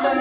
Hallo 0.00 0.14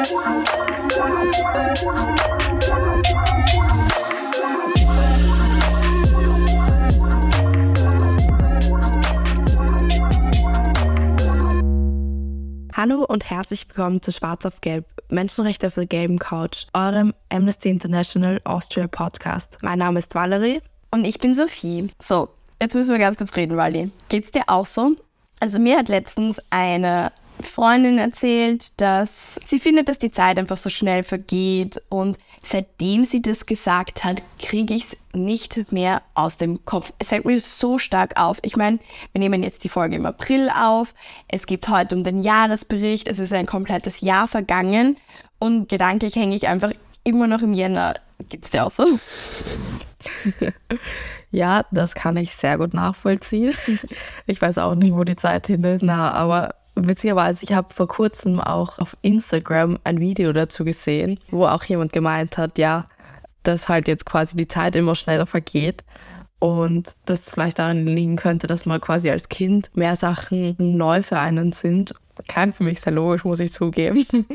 und 13.06 13.30
herzlich 13.30 13.68
willkommen 13.68 14.02
zu 14.02 14.12
Schwarz 14.12 14.48
auf 14.48 14.62
Gelb, 14.62 14.86
Menschenrechte 15.10 15.68
auf 15.68 15.76
der 15.76 15.86
gelben 15.86 16.18
Couch, 16.18 16.66
eurem 16.74 17.14
Amnesty 17.30 17.70
International 17.70 18.42
Austria 18.46 18.88
Podcast. 18.88 19.60
Mein 19.62 19.78
Name 19.78 20.00
ist 20.00 20.16
Valerie. 20.16 20.64
Und 20.90 21.06
ich 21.06 21.20
bin 21.20 21.36
Sophie. 21.36 21.92
So, 22.02 22.30
jetzt 22.60 22.74
müssen 22.74 22.92
wir 22.92 23.00
ganz 23.00 23.18
kurz 23.18 23.36
reden, 23.36 23.58
Wally. 23.58 23.92
Geht's 24.10 24.32
dir 24.32 24.46
auch 24.48 24.66
so? 24.66 24.96
Also 25.40 25.60
mir 25.60 25.78
hat 25.78 25.88
letztens 25.88 26.42
eine 26.50 27.12
Freundin 27.42 27.98
erzählt, 27.98 28.80
dass 28.82 29.40
sie 29.46 29.60
findet, 29.60 29.90
dass 29.90 30.00
die 30.00 30.12
Zeit 30.12 30.40
einfach 30.40 30.58
so 30.58 30.70
schnell 30.70 31.04
vergeht 31.04 31.82
und 31.90 32.18
seitdem 32.44 33.04
sie 33.06 33.22
das 33.22 33.46
gesagt 33.46 34.04
hat, 34.04 34.22
kriege 34.40 34.74
ich 34.74 34.86
es 34.86 34.98
nicht 35.14 35.72
mehr 35.72 36.02
aus 36.14 36.38
dem 36.38 36.66
Kopf. 36.66 36.94
Es 37.00 37.10
fällt 37.10 37.26
mir 37.26 37.40
so 37.40 37.78
stark 37.78 38.20
auf. 38.20 38.40
Ich 38.42 38.56
meine, 38.56 38.80
wir 39.12 39.20
nehmen 39.20 39.44
jetzt 39.44 39.64
die 39.64 39.70
Folge 39.70 39.96
im 39.96 40.06
April 40.06 40.50
auf. 40.50 40.94
Es 41.28 41.46
geht 41.46 41.68
heute 41.68 41.96
um 41.96 42.04
den 42.04 42.22
Jahresbericht. 42.22 43.08
Es 43.08 43.20
ist 43.20 43.34
ein 43.34 43.46
komplettes 43.46 44.02
Jahr 44.02 44.28
vergangen 44.28 44.98
und 45.40 45.70
gedanklich 45.70 46.16
hänge 46.16 46.36
ich 46.36 46.48
einfach 46.48 46.72
immer 47.04 47.28
noch 47.28 47.42
im 47.42 47.54
Jänner. 47.54 47.96
Geht's 48.30 48.50
dir 48.50 48.66
auch 48.66 48.72
so? 48.72 49.00
ja, 51.32 51.66
das 51.72 51.96
kann 51.96 52.18
ich 52.18 52.36
sehr 52.36 52.58
gut 52.58 52.74
nachvollziehen. 52.74 53.54
Ich 54.26 54.42
weiß 54.42 54.58
auch 54.58 54.76
nicht, 54.76 54.94
wo 54.94 55.04
die 55.04 55.16
Zeit 55.16 55.48
hin 55.48 55.64
ist. 55.64 55.84
Na, 55.84 56.12
aber 56.12 56.56
witzigerweise, 56.78 57.44
ich 57.44 57.54
habe 57.54 57.74
vor 57.74 57.88
kurzem 57.88 58.40
auch 58.40 58.80
auf 58.80 58.98
Instagram 59.02 59.80
ein 59.84 60.00
Video 60.00 60.34
dazu 60.34 60.66
gesehen, 60.66 61.20
wo 61.32 61.46
auch 61.46 61.64
jemand 61.64 61.94
gemeint 61.94 62.38
hat, 62.38 62.58
ja, 62.58 62.88
dass 63.44 63.70
halt 63.70 63.88
jetzt 63.88 64.06
quasi 64.06 64.36
die 64.36 64.48
Zeit 64.48 64.76
immer 64.76 64.96
schneller 64.96 65.26
vergeht 65.26 65.84
und 66.40 66.96
das 67.06 67.30
vielleicht 67.30 67.60
daran 67.60 67.86
liegen 67.86 68.16
könnte, 68.16 68.48
dass 68.48 68.66
man 68.66 68.82
quasi 68.82 69.10
als 69.10 69.30
Kind 69.30 69.76
mehr 69.76 69.96
Sachen 69.96 70.56
neu 70.60 71.02
für 71.02 71.18
einen 71.20 71.52
sind. 71.52 71.96
Klein 72.28 72.54
für 72.54 72.64
mich 72.64 72.82
sehr 72.82 72.94
logisch, 72.94 73.24
muss 73.24 73.40
ich 73.40 73.52
zugeben. 73.52 74.06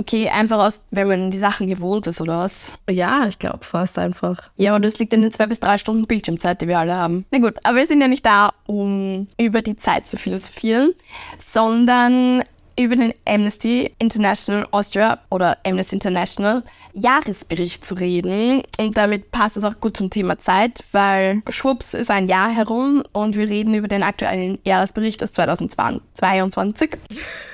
Okay, 0.00 0.30
einfach 0.30 0.60
aus, 0.60 0.82
wenn 0.90 1.08
man 1.08 1.30
die 1.30 1.36
Sachen 1.36 1.66
gewohnt 1.66 2.06
ist, 2.06 2.22
oder 2.22 2.38
was? 2.38 2.72
Ja, 2.88 3.26
ich 3.26 3.38
glaube 3.38 3.66
fast 3.66 3.98
einfach. 3.98 4.50
Ja, 4.56 4.70
aber 4.70 4.80
das 4.80 4.98
liegt 4.98 5.12
in 5.12 5.20
den 5.20 5.30
zwei 5.30 5.44
bis 5.44 5.60
drei 5.60 5.76
Stunden 5.76 6.06
Bildschirmzeit, 6.06 6.62
die 6.62 6.68
wir 6.68 6.78
alle 6.78 6.94
haben. 6.94 7.26
Na 7.30 7.38
gut, 7.38 7.56
aber 7.64 7.76
wir 7.76 7.86
sind 7.86 8.00
ja 8.00 8.08
nicht 8.08 8.24
da, 8.24 8.54
um 8.64 9.28
über 9.38 9.60
die 9.60 9.76
Zeit 9.76 10.08
zu 10.08 10.16
philosophieren, 10.16 10.94
sondern 11.38 12.44
über 12.78 12.96
den 12.96 13.12
Amnesty 13.26 13.94
International 13.98 14.66
Austria 14.70 15.18
oder 15.28 15.58
Amnesty 15.66 15.96
International 15.96 16.62
Jahresbericht 16.94 17.84
zu 17.84 17.94
reden. 17.94 18.62
Und 18.78 18.96
damit 18.96 19.30
passt 19.32 19.58
es 19.58 19.64
auch 19.64 19.80
gut 19.80 19.98
zum 19.98 20.08
Thema 20.08 20.38
Zeit, 20.38 20.82
weil 20.92 21.42
schwupps 21.50 21.92
ist 21.92 22.10
ein 22.10 22.26
Jahr 22.26 22.48
herum 22.48 23.02
und 23.12 23.36
wir 23.36 23.50
reden 23.50 23.74
über 23.74 23.88
den 23.88 24.02
aktuellen 24.02 24.58
Jahresbericht 24.64 25.22
aus 25.22 25.32
2022. 25.32 26.96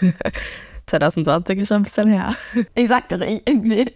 2020 0.86 1.58
ist 1.58 1.68
schon 1.68 1.78
ein 1.78 1.82
bisschen 1.82 2.08
her. 2.08 2.34
Ich 2.74 2.88
sagte 2.88 3.16
irgendwie 3.16 3.92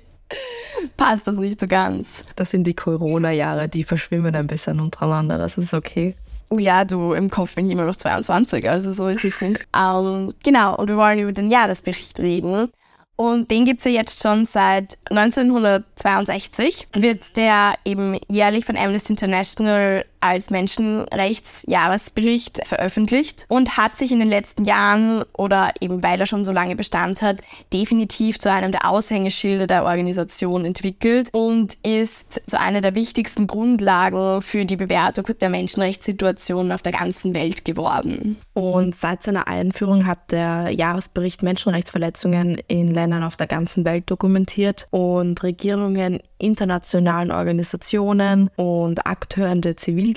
passt 0.97 1.27
das 1.27 1.37
nicht 1.37 1.61
so 1.61 1.67
ganz. 1.67 2.25
Das 2.37 2.51
sind 2.51 2.65
die 2.67 2.75
Corona-Jahre, 2.75 3.69
die 3.69 3.85
verschwimmen 3.85 4.35
ein 4.35 4.47
bisschen 4.47 4.81
untereinander. 4.81 5.39
Das 5.39 5.59
ist 5.59 5.75
okay. 5.75 6.15
Ja, 6.57 6.85
du, 6.85 7.13
im 7.13 7.31
Kopf 7.31 7.55
bin 7.55 7.67
ich 7.67 7.73
immer 7.73 7.87
noch 7.87 7.97
22, 7.97 8.69
also 8.69 8.93
so 8.93 9.09
ist 9.09 9.25
es 9.25 9.41
nicht. 9.41 9.67
Ähm, 9.77 10.35
genau, 10.43 10.77
und 10.77 10.89
wir 10.89 10.97
wollen 10.97 11.21
über 11.21 11.33
den 11.33 11.51
Jahresbericht 11.51 12.19
reden. 12.19 12.71
Und 13.17 13.51
den 13.51 13.67
gibt 13.67 13.81
es 13.81 13.85
ja 13.85 13.93
jetzt 13.93 14.23
schon 14.23 14.47
seit 14.47 14.97
1962. 15.11 16.89
Wird 16.95 17.37
der 17.37 17.75
eben 17.85 18.19
jährlich 18.29 18.65
von 18.65 18.77
Amnesty 18.77 19.13
International 19.13 20.05
als 20.21 20.51
Menschenrechtsjahresbericht 20.51 22.67
veröffentlicht 22.67 23.47
und 23.49 23.77
hat 23.77 23.97
sich 23.97 24.13
in 24.13 24.21
den 24.21 24.29
letzten 24.29 24.65
Jahren 24.65 25.25
oder 25.33 25.73
eben 25.81 26.03
weil 26.03 26.21
er 26.21 26.27
schon 26.27 26.45
so 26.45 26.53
lange 26.53 26.77
Bestand 26.77 27.23
hat, 27.23 27.41
definitiv 27.73 28.39
zu 28.39 28.53
einem 28.53 28.73
der 28.73 28.89
Aushängeschilder 28.89 29.67
der 29.67 29.85
Organisation 29.85 30.65
entwickelt 30.65 31.29
und 31.33 31.77
ist 31.83 32.49
zu 32.49 32.61
einer 32.61 32.81
der 32.81 32.95
wichtigsten 32.95 33.47
Grundlagen 33.47 34.43
für 34.43 34.65
die 34.65 34.77
Bewertung 34.77 35.27
der 35.41 35.49
Menschenrechtssituation 35.49 36.73
auf 36.73 36.83
der 36.83 36.93
ganzen 36.93 37.35
Welt 37.35 37.65
geworden. 37.65 38.37
Und 38.55 38.95
seit 38.95 39.23
seiner 39.23 39.49
Einführung 39.49 40.07
hat 40.07 40.33
der 40.33 40.71
Jahresbericht 40.71 41.43
Menschenrechtsverletzungen 41.43 42.61
in 42.69 42.93
Ländern 42.93 43.25
auf 43.25 43.37
der 43.37 43.47
ganzen 43.47 43.85
Welt 43.85 44.11
dokumentiert 44.11 44.87
und 44.91 45.43
Regierungen, 45.43 46.21
internationalen 46.39 47.31
Organisationen 47.31 48.51
und 48.57 49.07
Akteuren 49.07 49.61
der 49.61 49.77
Zivilgesellschaft 49.77 50.10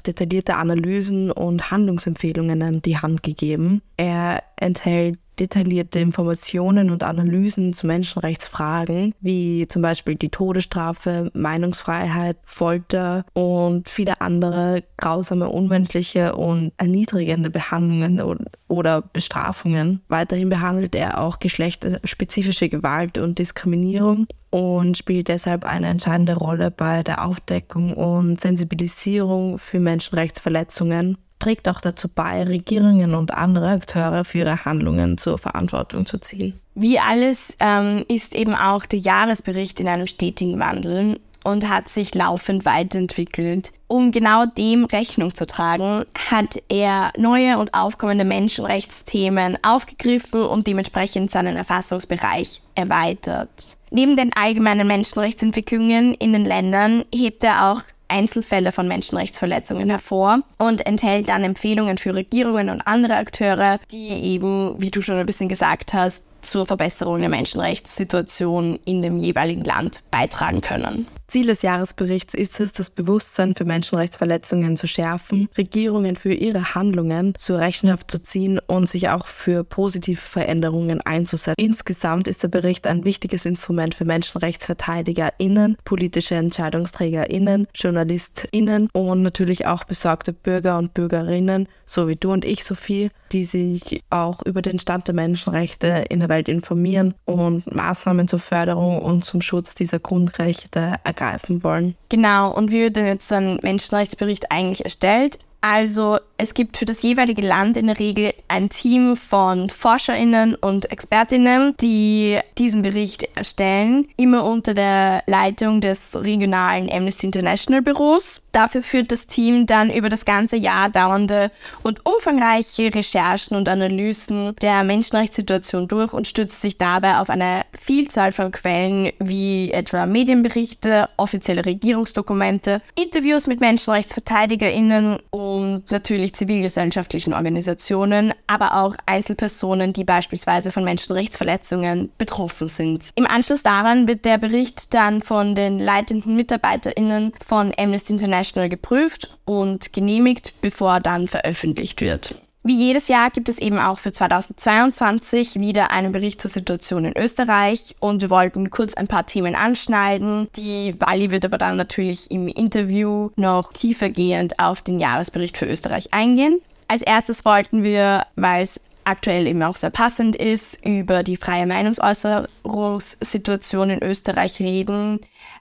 detaillierte 0.00 0.56
Analysen 0.56 1.30
und 1.30 1.70
Handlungsempfehlungen 1.70 2.62
an 2.62 2.82
die 2.82 2.98
Hand 2.98 3.22
gegeben. 3.22 3.82
Er 3.96 4.42
enthält 4.56 5.18
detaillierte 5.38 5.98
Informationen 5.98 6.90
und 6.90 7.02
Analysen 7.02 7.72
zu 7.72 7.86
Menschenrechtsfragen, 7.86 9.14
wie 9.20 9.66
zum 9.68 9.82
Beispiel 9.82 10.14
die 10.14 10.28
Todesstrafe, 10.28 11.30
Meinungsfreiheit, 11.34 12.36
Folter 12.44 13.24
und 13.32 13.88
viele 13.88 14.20
andere 14.20 14.84
grausame, 14.96 15.48
unmenschliche 15.48 16.36
und 16.36 16.72
erniedrigende 16.76 17.50
Behandlungen 17.50 18.20
oder 18.68 19.02
Bestrafungen. 19.02 20.00
Weiterhin 20.08 20.48
behandelt 20.48 20.94
er 20.94 21.20
auch 21.20 21.38
geschlechterspezifische 21.38 22.68
Gewalt 22.68 23.18
und 23.18 23.38
Diskriminierung 23.38 24.26
und 24.50 24.96
spielt 24.96 25.28
deshalb 25.28 25.64
eine 25.64 25.88
entscheidende 25.88 26.36
Rolle 26.36 26.70
bei 26.70 27.02
der 27.02 27.24
Aufdeckung 27.24 27.92
und 27.94 28.40
Sensibilisierung 28.40 29.58
für 29.58 29.80
Menschenrechtsverletzungen 29.80 31.18
trägt 31.38 31.68
auch 31.68 31.80
dazu 31.80 32.08
bei, 32.08 32.44
Regierungen 32.44 33.14
und 33.14 33.32
andere 33.32 33.68
Akteure 33.68 34.24
für 34.24 34.38
ihre 34.38 34.64
Handlungen 34.64 35.18
zur 35.18 35.38
Verantwortung 35.38 36.06
zu 36.06 36.18
ziehen. 36.18 36.58
Wie 36.74 36.98
alles 36.98 37.56
ähm, 37.60 38.04
ist 38.08 38.34
eben 38.34 38.54
auch 38.54 38.86
der 38.86 38.98
Jahresbericht 38.98 39.78
in 39.80 39.88
einem 39.88 40.06
stetigen 40.06 40.58
Wandel 40.58 41.20
und 41.44 41.68
hat 41.68 41.88
sich 41.88 42.14
laufend 42.14 42.64
weiterentwickelt. 42.64 43.72
Um 43.86 44.10
genau 44.10 44.46
dem 44.46 44.86
Rechnung 44.86 45.34
zu 45.34 45.46
tragen, 45.46 46.04
hat 46.30 46.60
er 46.68 47.12
neue 47.16 47.58
und 47.58 47.74
aufkommende 47.74 48.24
Menschenrechtsthemen 48.24 49.58
aufgegriffen 49.62 50.42
und 50.42 50.66
dementsprechend 50.66 51.30
seinen 51.30 51.56
Erfassungsbereich 51.56 52.62
erweitert. 52.74 53.76
Neben 53.90 54.16
den 54.16 54.34
allgemeinen 54.34 54.88
Menschenrechtsentwicklungen 54.88 56.14
in 56.14 56.32
den 56.32 56.44
Ländern 56.44 57.04
hebt 57.14 57.44
er 57.44 57.70
auch 57.70 57.82
Einzelfälle 58.08 58.72
von 58.72 58.88
Menschenrechtsverletzungen 58.88 59.90
hervor 59.90 60.40
und 60.58 60.86
enthält 60.86 61.28
dann 61.28 61.44
Empfehlungen 61.44 61.98
für 61.98 62.14
Regierungen 62.14 62.70
und 62.70 62.86
andere 62.86 63.16
Akteure, 63.16 63.78
die 63.90 64.08
eben, 64.08 64.80
wie 64.80 64.90
du 64.90 65.02
schon 65.02 65.16
ein 65.16 65.26
bisschen 65.26 65.48
gesagt 65.48 65.94
hast, 65.94 66.22
zur 66.42 66.66
Verbesserung 66.66 67.20
der 67.20 67.30
Menschenrechtssituation 67.30 68.78
in 68.84 69.02
dem 69.02 69.18
jeweiligen 69.18 69.64
Land 69.64 70.02
beitragen 70.10 70.60
können. 70.60 71.06
Ziel 71.34 71.48
des 71.48 71.62
Jahresberichts 71.62 72.32
ist 72.32 72.60
es, 72.60 72.72
das 72.72 72.90
Bewusstsein 72.90 73.56
für 73.56 73.64
Menschenrechtsverletzungen 73.64 74.76
zu 74.76 74.86
schärfen, 74.86 75.48
Regierungen 75.58 76.14
für 76.14 76.32
ihre 76.32 76.76
Handlungen 76.76 77.34
zur 77.36 77.58
Rechenschaft 77.58 78.08
zu 78.08 78.22
ziehen 78.22 78.60
und 78.68 78.88
sich 78.88 79.08
auch 79.08 79.26
für 79.26 79.64
positive 79.64 80.20
Veränderungen 80.20 81.00
einzusetzen. 81.00 81.56
Insgesamt 81.58 82.28
ist 82.28 82.44
der 82.44 82.48
Bericht 82.50 82.86
ein 82.86 83.04
wichtiges 83.04 83.46
Instrument 83.46 83.96
für 83.96 84.04
MenschenrechtsverteidigerInnen, 84.04 85.76
politische 85.84 86.36
EntscheidungsträgerInnen, 86.36 87.66
JournalistInnen 87.74 88.88
und 88.92 89.22
natürlich 89.22 89.66
auch 89.66 89.82
besorgte 89.82 90.32
Bürger 90.32 90.78
und 90.78 90.94
Bürgerinnen, 90.94 91.66
so 91.84 92.06
wie 92.06 92.14
du 92.14 92.30
und 92.30 92.44
ich, 92.44 92.62
Sophie, 92.62 93.10
die 93.32 93.44
sich 93.44 94.04
auch 94.08 94.40
über 94.46 94.62
den 94.62 94.78
Stand 94.78 95.08
der 95.08 95.16
Menschenrechte 95.16 96.04
in 96.08 96.20
der 96.20 96.28
Welt 96.28 96.48
informieren 96.48 97.14
und 97.24 97.74
Maßnahmen 97.74 98.28
zur 98.28 98.38
Förderung 98.38 99.02
und 99.02 99.24
zum 99.24 99.42
Schutz 99.42 99.74
dieser 99.74 99.98
Grundrechte 99.98 100.94
ergreifen 101.02 101.23
wollen. 101.64 101.96
Genau, 102.08 102.52
und 102.52 102.70
wie 102.70 102.80
wird 102.80 102.96
denn 102.96 103.06
jetzt 103.06 103.28
so 103.28 103.34
ein 103.36 103.58
Menschenrechtsbericht 103.62 104.50
eigentlich 104.50 104.84
erstellt? 104.84 105.38
Also 105.66 106.18
es 106.36 106.52
gibt 106.52 106.76
für 106.76 106.84
das 106.84 107.00
jeweilige 107.00 107.40
Land 107.40 107.78
in 107.78 107.86
der 107.86 107.98
Regel 107.98 108.34
ein 108.48 108.68
Team 108.68 109.16
von 109.16 109.70
Forscherinnen 109.70 110.56
und 110.56 110.92
Expertinnen, 110.92 111.74
die 111.80 112.38
diesen 112.58 112.82
Bericht 112.82 113.22
erstellen, 113.34 114.06
immer 114.18 114.44
unter 114.44 114.74
der 114.74 115.22
Leitung 115.26 115.80
des 115.80 116.16
regionalen 116.22 116.92
Amnesty 116.92 117.24
International 117.24 117.80
Büros. 117.80 118.42
Dafür 118.52 118.82
führt 118.82 119.10
das 119.10 119.26
Team 119.26 119.64
dann 119.64 119.90
über 119.90 120.10
das 120.10 120.26
ganze 120.26 120.56
Jahr 120.56 120.90
dauernde 120.90 121.50
und 121.82 122.04
umfangreiche 122.04 122.94
Recherchen 122.94 123.56
und 123.56 123.66
Analysen 123.66 124.54
der 124.60 124.84
Menschenrechtssituation 124.84 125.88
durch 125.88 126.12
und 126.12 126.26
stützt 126.26 126.60
sich 126.60 126.76
dabei 126.76 127.16
auf 127.18 127.30
eine 127.30 127.62
Vielzahl 127.72 128.32
von 128.32 128.52
Quellen 128.52 129.12
wie 129.18 129.70
etwa 129.70 130.04
Medienberichte, 130.04 131.08
offizielle 131.16 131.64
Regierungsdokumente, 131.64 132.82
Interviews 132.96 133.46
mit 133.46 133.60
Menschenrechtsverteidigerinnen 133.60 135.20
und 135.30 135.53
und 135.54 135.90
natürlich 135.90 136.34
zivilgesellschaftlichen 136.34 137.32
Organisationen, 137.32 138.32
aber 138.46 138.82
auch 138.82 138.96
Einzelpersonen, 139.06 139.92
die 139.92 140.04
beispielsweise 140.04 140.72
von 140.72 140.84
Menschenrechtsverletzungen 140.84 142.10
betroffen 142.18 142.68
sind. 142.68 143.10
Im 143.14 143.26
Anschluss 143.26 143.62
daran 143.62 144.08
wird 144.08 144.24
der 144.24 144.38
Bericht 144.38 144.94
dann 144.94 145.22
von 145.22 145.54
den 145.54 145.78
leitenden 145.78 146.34
MitarbeiterInnen 146.34 147.32
von 147.44 147.72
Amnesty 147.78 148.14
International 148.14 148.68
geprüft 148.68 149.36
und 149.44 149.92
genehmigt, 149.92 150.54
bevor 150.60 150.94
er 150.94 151.00
dann 151.00 151.28
veröffentlicht 151.28 152.00
wird. 152.00 152.34
Wie 152.66 152.78
jedes 152.78 153.08
Jahr 153.08 153.28
gibt 153.28 153.50
es 153.50 153.58
eben 153.58 153.78
auch 153.78 153.98
für 153.98 154.10
2022 154.10 155.60
wieder 155.60 155.90
einen 155.90 156.12
Bericht 156.12 156.40
zur 156.40 156.50
Situation 156.50 157.04
in 157.04 157.14
Österreich 157.14 157.94
und 158.00 158.22
wir 158.22 158.30
wollten 158.30 158.70
kurz 158.70 158.94
ein 158.94 159.06
paar 159.06 159.26
Themen 159.26 159.54
anschneiden. 159.54 160.48
Die 160.56 160.98
Wally 160.98 161.30
wird 161.30 161.44
aber 161.44 161.58
dann 161.58 161.76
natürlich 161.76 162.30
im 162.30 162.48
Interview 162.48 163.28
noch 163.36 163.74
tiefergehend 163.74 164.58
auf 164.60 164.80
den 164.80 164.98
Jahresbericht 164.98 165.58
für 165.58 165.66
Österreich 165.66 166.14
eingehen. 166.14 166.58
Als 166.88 167.02
erstes 167.02 167.44
wollten 167.44 167.82
wir, 167.82 168.24
weil 168.34 168.62
es 168.62 168.80
aktuell 169.04 169.46
eben 169.46 169.62
auch 169.62 169.76
sehr 169.76 169.90
passend 169.90 170.34
ist, 170.36 170.84
über 170.84 171.22
die 171.22 171.36
freie 171.36 171.66
Meinungsäußerungssituation 171.66 173.90
in 173.90 174.02
Österreich 174.02 174.58
reden. 174.60 175.20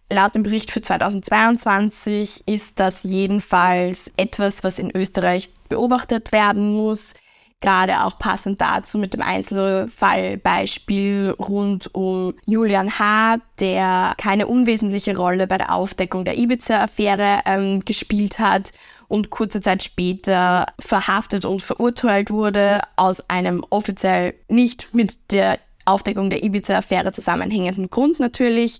Laut 0.09 0.33
dem 0.35 0.43
Bericht 0.43 0.71
für 0.71 0.81
2022 0.81 2.43
ist 2.47 2.79
das 2.79 3.03
jedenfalls 3.03 4.13
etwas, 4.17 4.63
was 4.63 4.79
in 4.79 4.95
Österreich 4.95 5.51
beobachtet 5.69 6.31
werden 6.31 6.73
muss. 6.73 7.13
Gerade 7.61 8.03
auch 8.03 8.17
passend 8.19 8.59
dazu 8.59 8.97
mit 8.97 9.13
dem 9.13 9.21
Einzelfallbeispiel 9.21 11.35
rund 11.39 11.95
um 11.95 12.33
Julian 12.45 12.99
H., 12.99 13.37
der 13.59 14.15
keine 14.17 14.47
unwesentliche 14.47 15.15
Rolle 15.15 15.47
bei 15.47 15.57
der 15.57 15.73
Aufdeckung 15.73 16.25
der 16.25 16.37
Ibiza-Affäre 16.37 17.39
ähm, 17.45 17.79
gespielt 17.85 18.39
hat 18.39 18.73
und 19.07 19.29
kurze 19.29 19.61
Zeit 19.61 19.83
später 19.83 20.65
verhaftet 20.79 21.45
und 21.45 21.61
verurteilt 21.61 22.31
wurde 22.31 22.81
aus 22.95 23.29
einem 23.29 23.65
offiziell 23.69 24.35
nicht 24.47 24.93
mit 24.93 25.31
der 25.31 25.59
Aufdeckung 25.85 26.29
der 26.29 26.43
Ibiza-Affäre 26.43 27.11
zusammenhängenden 27.11 27.89
Grund 27.89 28.19
natürlich 28.19 28.79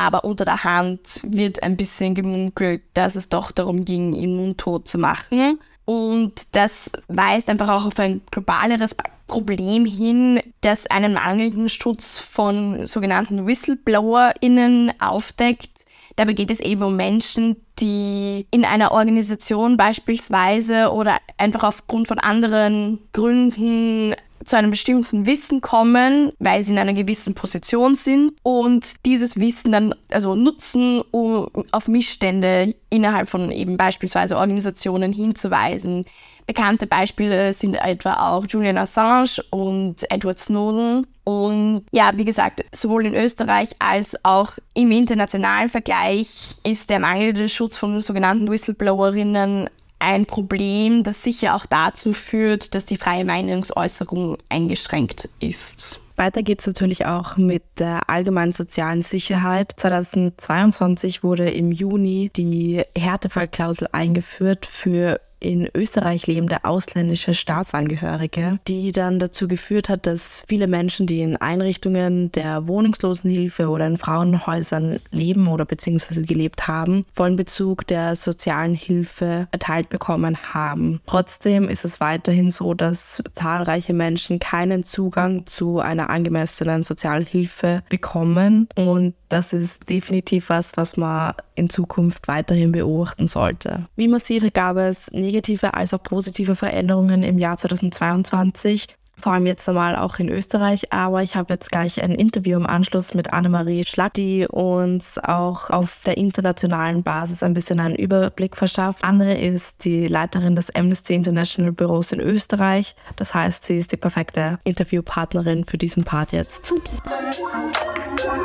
aber 0.00 0.24
unter 0.24 0.46
der 0.46 0.64
Hand 0.64 1.20
wird 1.24 1.62
ein 1.62 1.76
bisschen 1.76 2.14
gemunkelt, 2.14 2.80
dass 2.94 3.16
es 3.16 3.28
doch 3.28 3.50
darum 3.50 3.84
ging, 3.84 4.14
ihn 4.14 4.34
mundtot 4.34 4.88
zu 4.88 4.96
machen. 4.96 5.58
Und 5.84 6.32
das 6.52 6.90
weist 7.08 7.50
einfach 7.50 7.68
auch 7.68 7.84
auf 7.84 7.98
ein 7.98 8.22
globaleres 8.30 8.96
Problem 9.26 9.84
hin, 9.84 10.40
das 10.62 10.86
einen 10.86 11.12
mangelnden 11.12 11.68
Schutz 11.68 12.18
von 12.18 12.86
sogenannten 12.86 13.46
WhistleblowerInnen 13.46 14.92
aufdeckt. 15.00 15.84
Dabei 16.16 16.32
geht 16.32 16.50
es 16.50 16.60
eben 16.60 16.82
um 16.82 16.96
Menschen, 16.96 17.56
die 17.78 18.46
in 18.50 18.64
einer 18.64 18.92
Organisation 18.92 19.76
beispielsweise 19.76 20.92
oder 20.92 21.18
einfach 21.38 21.64
aufgrund 21.64 22.08
von 22.08 22.18
anderen 22.18 22.98
Gründen 23.12 24.14
zu 24.44 24.56
einem 24.56 24.70
bestimmten 24.70 25.26
Wissen 25.26 25.60
kommen, 25.60 26.32
weil 26.38 26.62
sie 26.64 26.72
in 26.72 26.78
einer 26.78 26.92
gewissen 26.92 27.34
Position 27.34 27.94
sind 27.94 28.32
und 28.42 29.04
dieses 29.04 29.38
Wissen 29.38 29.72
dann 29.72 29.94
also 30.10 30.34
nutzen, 30.34 31.02
um 31.10 31.48
auf 31.72 31.88
Missstände 31.88 32.74
innerhalb 32.88 33.28
von 33.28 33.50
eben 33.50 33.76
beispielsweise 33.76 34.36
Organisationen 34.36 35.12
hinzuweisen. 35.12 36.04
Bekannte 36.46 36.86
Beispiele 36.88 37.52
sind 37.52 37.74
etwa 37.74 38.30
auch 38.30 38.44
Julian 38.48 38.78
Assange 38.78 39.40
und 39.50 40.10
Edward 40.10 40.38
Snowden. 40.38 41.06
Und 41.22 41.84
ja, 41.92 42.10
wie 42.16 42.24
gesagt, 42.24 42.64
sowohl 42.74 43.06
in 43.06 43.14
Österreich 43.14 43.70
als 43.78 44.16
auch 44.24 44.54
im 44.74 44.90
internationalen 44.90 45.68
Vergleich 45.68 46.56
ist 46.64 46.90
der 46.90 46.98
mangelnde 46.98 47.48
Schutz 47.48 47.78
von 47.78 48.00
sogenannten 48.00 48.50
Whistleblowerinnen 48.50 49.70
ein 50.00 50.26
Problem, 50.26 51.04
das 51.04 51.22
sicher 51.22 51.54
auch 51.54 51.66
dazu 51.66 52.12
führt, 52.12 52.74
dass 52.74 52.86
die 52.86 52.96
freie 52.96 53.24
Meinungsäußerung 53.24 54.38
eingeschränkt 54.48 55.28
ist. 55.38 56.00
Weiter 56.16 56.42
geht 56.42 56.60
es 56.60 56.66
natürlich 56.66 57.06
auch 57.06 57.38
mit 57.38 57.62
der 57.78 58.10
allgemeinen 58.10 58.52
sozialen 58.52 59.00
Sicherheit. 59.00 59.72
2022 59.76 61.22
wurde 61.22 61.48
im 61.48 61.72
Juni 61.72 62.30
die 62.36 62.82
Härtefallklausel 62.96 63.88
eingeführt 63.92 64.66
für 64.66 65.20
in 65.40 65.68
Österreich 65.74 66.26
lebende 66.26 66.64
ausländische 66.64 67.34
Staatsangehörige, 67.34 68.58
die 68.68 68.92
dann 68.92 69.18
dazu 69.18 69.48
geführt 69.48 69.88
hat, 69.88 70.06
dass 70.06 70.44
viele 70.46 70.68
Menschen, 70.68 71.06
die 71.06 71.20
in 71.20 71.36
Einrichtungen 71.36 72.30
der 72.32 72.68
Wohnungslosenhilfe 72.68 73.68
oder 73.68 73.86
in 73.86 73.96
Frauenhäusern 73.96 75.00
leben 75.10 75.48
oder 75.48 75.64
beziehungsweise 75.64 76.22
gelebt 76.22 76.68
haben, 76.68 77.04
vollen 77.12 77.36
Bezug 77.36 77.86
der 77.86 78.14
sozialen 78.16 78.74
Hilfe 78.74 79.48
erteilt 79.50 79.88
bekommen 79.88 80.36
haben. 80.54 81.00
Trotzdem 81.06 81.68
ist 81.68 81.84
es 81.84 82.00
weiterhin 82.00 82.50
so, 82.50 82.74
dass 82.74 83.22
zahlreiche 83.32 83.94
Menschen 83.94 84.38
keinen 84.38 84.84
Zugang 84.84 85.46
zu 85.46 85.80
einer 85.80 86.10
angemessenen 86.10 86.84
Sozialhilfe 86.84 87.82
bekommen 87.88 88.68
und 88.76 89.14
das 89.30 89.52
ist 89.52 89.88
definitiv 89.88 90.48
was, 90.50 90.76
was 90.76 90.96
man 90.96 91.34
in 91.54 91.70
Zukunft 91.70 92.28
weiterhin 92.28 92.72
beobachten 92.72 93.28
sollte. 93.28 93.86
Wie 93.96 94.08
man 94.08 94.20
sieht, 94.20 94.52
gab 94.52 94.76
es 94.76 95.10
negative 95.12 95.74
als 95.74 95.94
auch 95.94 96.02
positive 96.02 96.56
Veränderungen 96.56 97.22
im 97.22 97.38
Jahr 97.38 97.56
2022 97.56 98.88
vor 99.20 99.34
allem 99.34 99.46
jetzt 99.46 99.68
einmal 99.68 99.96
auch 99.96 100.18
in 100.18 100.28
Österreich. 100.28 100.92
Aber 100.92 101.22
ich 101.22 101.36
habe 101.36 101.52
jetzt 101.54 101.70
gleich 101.70 102.02
ein 102.02 102.12
Interview 102.12 102.58
im 102.58 102.66
Anschluss 102.66 103.14
mit 103.14 103.32
Annemarie 103.32 103.84
Schlack, 103.84 104.14
die 104.14 104.46
uns 104.46 105.18
auch 105.18 105.70
auf 105.70 106.02
der 106.06 106.16
internationalen 106.16 107.02
Basis 107.02 107.42
ein 107.42 107.54
bisschen 107.54 107.80
einen 107.80 107.94
Überblick 107.94 108.56
verschafft. 108.56 109.04
Anne 109.04 109.40
ist 109.40 109.84
die 109.84 110.08
Leiterin 110.08 110.56
des 110.56 110.74
Amnesty 110.74 111.14
International 111.14 111.72
Büros 111.72 112.12
in 112.12 112.20
Österreich. 112.20 112.94
Das 113.16 113.34
heißt, 113.34 113.64
sie 113.64 113.76
ist 113.76 113.92
die 113.92 113.96
perfekte 113.96 114.58
Interviewpartnerin 114.64 115.64
für 115.64 115.78
diesen 115.78 116.04
Part 116.04 116.32
jetzt. 116.32 116.72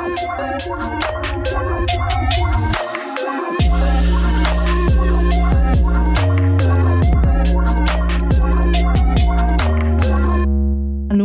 Hallo 0.06 0.14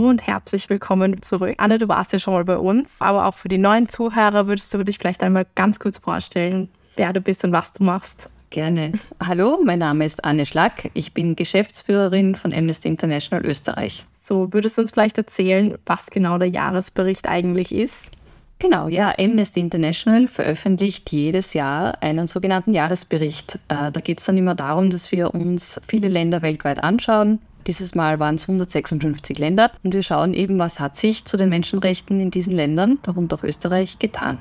und 0.10 0.26
herzlich 0.26 0.68
willkommen 0.68 1.22
zurück. 1.22 1.54
Anne, 1.58 1.78
du 1.78 1.88
warst 1.88 2.12
ja 2.12 2.18
schon 2.18 2.34
mal 2.34 2.44
bei 2.44 2.58
uns, 2.58 3.00
aber 3.02 3.28
auch 3.28 3.36
für 3.36 3.50
die 3.50 3.60
neuen 3.60 3.88
Zuhörer 3.88 4.48
würdest 4.48 4.74
du 4.74 4.84
dich 4.84 4.98
vielleicht 4.98 5.22
einmal 5.22 5.46
ganz 5.54 5.80
kurz 5.80 6.00
vorstellen, 6.00 6.68
wer 6.96 7.14
du 7.14 7.22
bist 7.22 7.44
und 7.44 7.52
was 7.52 7.74
du 7.74 7.84
machst. 7.84 8.32
Gerne. 8.50 8.94
Hallo, 9.24 9.60
mein 9.64 9.78
Name 9.78 10.06
ist 10.06 10.26
Anne 10.26 10.48
Schlack. 10.48 10.90
Ich 10.96 11.14
bin 11.14 11.36
Geschäftsführerin 11.36 12.34
von 12.34 12.52
Amnesty 12.52 12.88
International 12.88 13.46
Österreich. 13.46 14.08
So, 14.20 14.52
würdest 14.54 14.78
du 14.78 14.82
uns 14.82 14.90
vielleicht 14.90 15.20
erzählen, 15.20 15.78
was 15.86 16.08
genau 16.08 16.40
der 16.40 16.50
Jahresbericht 16.50 17.30
eigentlich 17.30 17.76
ist? 17.76 18.12
Genau, 18.62 18.88
ja, 18.88 19.12
Amnesty 19.18 19.60
International 19.60 20.28
veröffentlicht 20.28 21.12
jedes 21.12 21.56
Jahr 21.56 22.02
einen 22.04 22.28
sogenannten 22.28 22.74
Jahresbericht. 22.74 23.56
Äh, 23.70 23.92
da 23.92 24.00
geht 24.02 24.20
es 24.20 24.26
dann 24.26 24.38
immer 24.38 24.54
darum, 24.54 24.92
dass 24.92 25.12
wir 25.12 25.34
uns 25.34 25.82
viele 25.88 26.10
Länder 26.10 26.44
weltweit 26.44 26.84
anschauen, 26.84 27.40
dieses 27.68 27.94
Mal 27.94 28.20
waren 28.20 28.36
es 28.36 28.44
156 28.44 29.38
Länder 29.38 29.72
und 29.84 29.94
wir 29.94 30.04
schauen 30.04 30.34
eben, 30.34 30.58
was 30.58 30.80
hat 30.80 30.98
sich 30.98 31.26
zu 31.26 31.38
den 31.38 31.50
Menschenrechten 31.50 32.20
in 32.20 32.32
diesen 32.32 32.54
Ländern, 32.54 33.00
darunter 33.04 33.36
auch 33.36 33.44
Österreich, 33.44 34.00
getan. 34.00 34.40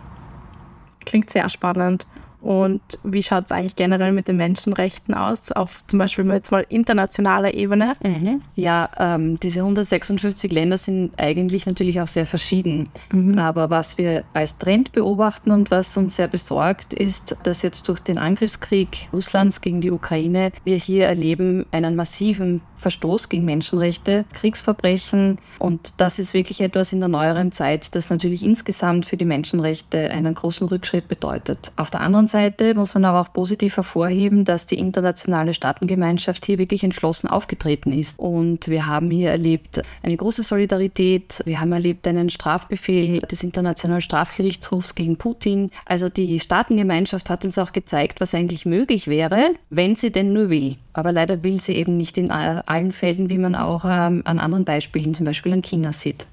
Klingt 1.05 1.31
sehr 1.31 1.49
spannend. 1.49 2.07
Und 2.41 2.81
wie 3.05 3.23
schaut 3.23 3.45
es 3.45 3.53
eigentlich 3.53 3.77
generell 3.77 4.13
mit 4.13 4.29
den 4.29 4.37
Menschenrechten 4.37 5.15
aus, 5.15 5.53
auf 5.53 5.85
zum 5.87 5.99
Beispiel 5.99 6.27
jetzt 6.33 6.51
mal 6.51 6.65
internationaler 6.69 7.55
Ebene? 7.55 7.97
Mhm. 8.03 8.43
Ja, 8.55 8.89
ähm, 8.99 9.39
diese 9.41 9.61
156 9.61 10.51
Länder 10.51 10.79
sind 10.79 11.13
eigentlich 11.19 11.67
natürlich 11.67 12.01
auch 12.01 12.07
sehr 12.07 12.27
verschieden. 12.27 12.89
Mhm. 13.13 13.39
Aber 13.39 13.71
was 13.71 13.99
wir 13.99 14.25
als 14.33 14.57
Trend 14.59 14.93
beobachten 14.93 15.51
und 15.51 15.71
was 15.71 15.97
uns 15.97 16.17
sehr 16.17 16.29
besorgt, 16.29 16.95
ist, 16.95 17.37
dass 17.43 17.63
jetzt 17.63 17.89
durch 17.89 18.01
den 18.01 18.19
Angriffskrieg 18.19 19.09
Russlands 19.13 19.61
gegen 19.61 19.81
die 19.81 19.91
Ukraine 19.91 20.53
wir 20.65 20.77
hier 20.77 21.07
erleben 21.07 21.67
einen 21.73 21.97
massiven 21.97 22.63
Verstoß 22.81 23.29
gegen 23.29 23.45
Menschenrechte, 23.45 24.25
Kriegsverbrechen. 24.33 25.37
Und 25.59 25.95
das 25.99 26.19
ist 26.19 26.35
wirklich 26.35 26.61
etwas 26.61 26.93
in 26.93 27.01
der 27.01 27.09
neueren 27.09 27.53
Zeit, 27.53 27.95
das 27.95 28.11
natürlich 28.11 28.45
insgesamt 28.45 29.07
für 29.07 29.17
die 29.17 29.25
Menschenrechte 29.25 30.11
einen 30.11 30.35
großen 30.35 30.67
Rückschritt 30.69 31.09
bedeutet. 31.09 31.73
Auf 31.77 31.91
der 31.91 32.01
anderen 32.01 32.27
Seite 32.27 32.75
muss 32.75 32.95
man 32.95 33.05
aber 33.05 33.21
auch 33.21 33.33
positiv 33.33 33.77
hervorheben, 33.77 34.45
dass 34.45 34.67
die 34.67 34.79
internationale 34.79 35.55
Staatengemeinschaft 35.55 36.45
hier 36.45 36.59
wirklich 36.59 36.83
entschlossen 36.83 37.29
aufgetreten 37.29 37.93
ist. 37.93 38.19
Und 38.19 38.69
wir 38.69 38.87
haben 38.87 39.11
hier 39.11 39.31
erlebt 39.31 39.83
eine 40.03 40.17
große 40.17 40.43
Solidarität. 40.43 41.43
Wir 41.45 41.61
haben 41.61 41.73
erlebt 41.73 42.07
einen 42.07 42.31
Strafbefehl 42.31 43.21
des 43.21 43.43
Internationalen 43.43 44.01
Strafgerichtshofs 44.01 44.95
gegen 44.95 45.17
Putin. 45.17 45.71
Also 45.85 46.09
die 46.09 46.41
Staatengemeinschaft 46.41 47.31
hat 47.31 47.45
uns 47.45 47.59
auch 47.59 47.73
gezeigt, 47.73 48.21
was 48.21 48.35
eigentlich 48.35 48.67
möglich 48.67 49.07
wäre, 49.07 49.51
wenn 49.69 49.97
sie 49.97 50.11
denn 50.11 50.33
nur 50.33 50.51
will. 50.51 50.77
Aber 50.93 51.13
leider 51.13 51.43
will 51.43 51.61
sie 51.61 51.77
eben 51.77 51.97
nicht 51.97 52.19
in 52.19 52.31
allen 52.71 52.93
Fällen, 52.93 53.29
wie 53.29 53.39
man 53.39 53.55
auch 53.55 53.85
ähm, 53.85 54.23
an 54.25 54.39
anderen 54.39 54.65
Beispielen, 54.65 55.13
zum 55.13 55.27
Beispiel 55.27 55.53
in 55.53 55.63
China 55.63 55.93
sieht. 55.93 56.27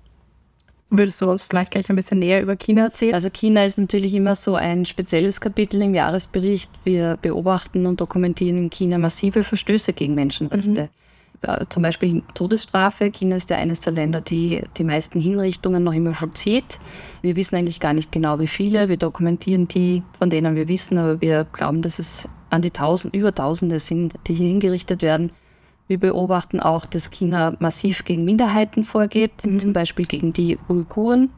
Würdest 0.89 1.19
du 1.19 1.29
uns 1.29 1.43
vielleicht 1.43 1.71
gleich 1.71 1.89
ein 1.89 1.97
bisschen 1.97 2.19
näher 2.19 2.41
über 2.41 2.55
China 2.55 2.83
erzählen? 2.83 3.13
Also 3.13 3.29
China 3.29 3.65
ist 3.65 3.77
natürlich 3.77 4.13
immer 4.13 4.35
so 4.35 4.55
ein 4.55 4.85
spezielles 4.85 5.41
Kapitel 5.41 5.81
im 5.81 5.93
Jahresbericht. 5.93 6.69
Wir 6.85 7.17
beobachten 7.21 7.85
und 7.85 7.99
dokumentieren 7.99 8.57
in 8.57 8.69
China 8.69 8.97
massive 8.97 9.43
Verstöße 9.43 9.91
gegen 9.91 10.15
Menschenrechte. 10.15 10.83
Mhm. 10.83 11.69
Zum 11.69 11.83
Beispiel 11.83 12.23
Todesstrafe. 12.33 13.11
China 13.11 13.35
ist 13.35 13.49
ja 13.49 13.57
eines 13.57 13.81
der 13.81 13.93
Länder, 13.93 14.21
die 14.21 14.63
die 14.77 14.83
meisten 14.83 15.19
Hinrichtungen 15.19 15.83
noch 15.83 15.93
immer 15.93 16.13
vollzieht. 16.13 16.79
Wir 17.21 17.35
wissen 17.35 17.57
eigentlich 17.57 17.79
gar 17.79 17.93
nicht 17.93 18.11
genau, 18.11 18.39
wie 18.39 18.47
viele. 18.47 18.89
Wir 18.89 18.97
dokumentieren 18.97 19.67
die, 19.67 20.03
von 20.17 20.29
denen 20.29 20.55
wir 20.55 20.67
wissen, 20.67 20.97
aber 20.97 21.19
wir 21.19 21.45
glauben, 21.51 21.81
dass 21.81 21.99
es 21.99 22.29
an 22.49 22.61
die 22.61 22.71
Tausend, 22.71 23.13
über 23.13 23.35
Tausende 23.35 23.79
sind, 23.79 24.13
die 24.27 24.33
hier 24.33 24.47
hingerichtet 24.47 25.01
werden. 25.01 25.31
Wir 25.87 25.99
beobachten 25.99 26.59
auch, 26.59 26.85
dass 26.85 27.09
China 27.09 27.55
massiv 27.59 28.03
gegen 28.03 28.25
Minderheiten 28.25 28.83
vorgeht, 28.83 29.45
mhm. 29.45 29.59
zum 29.59 29.73
Beispiel 29.73 30.05
gegen 30.05 30.33
die 30.33 30.57
Uiguren 30.67 31.29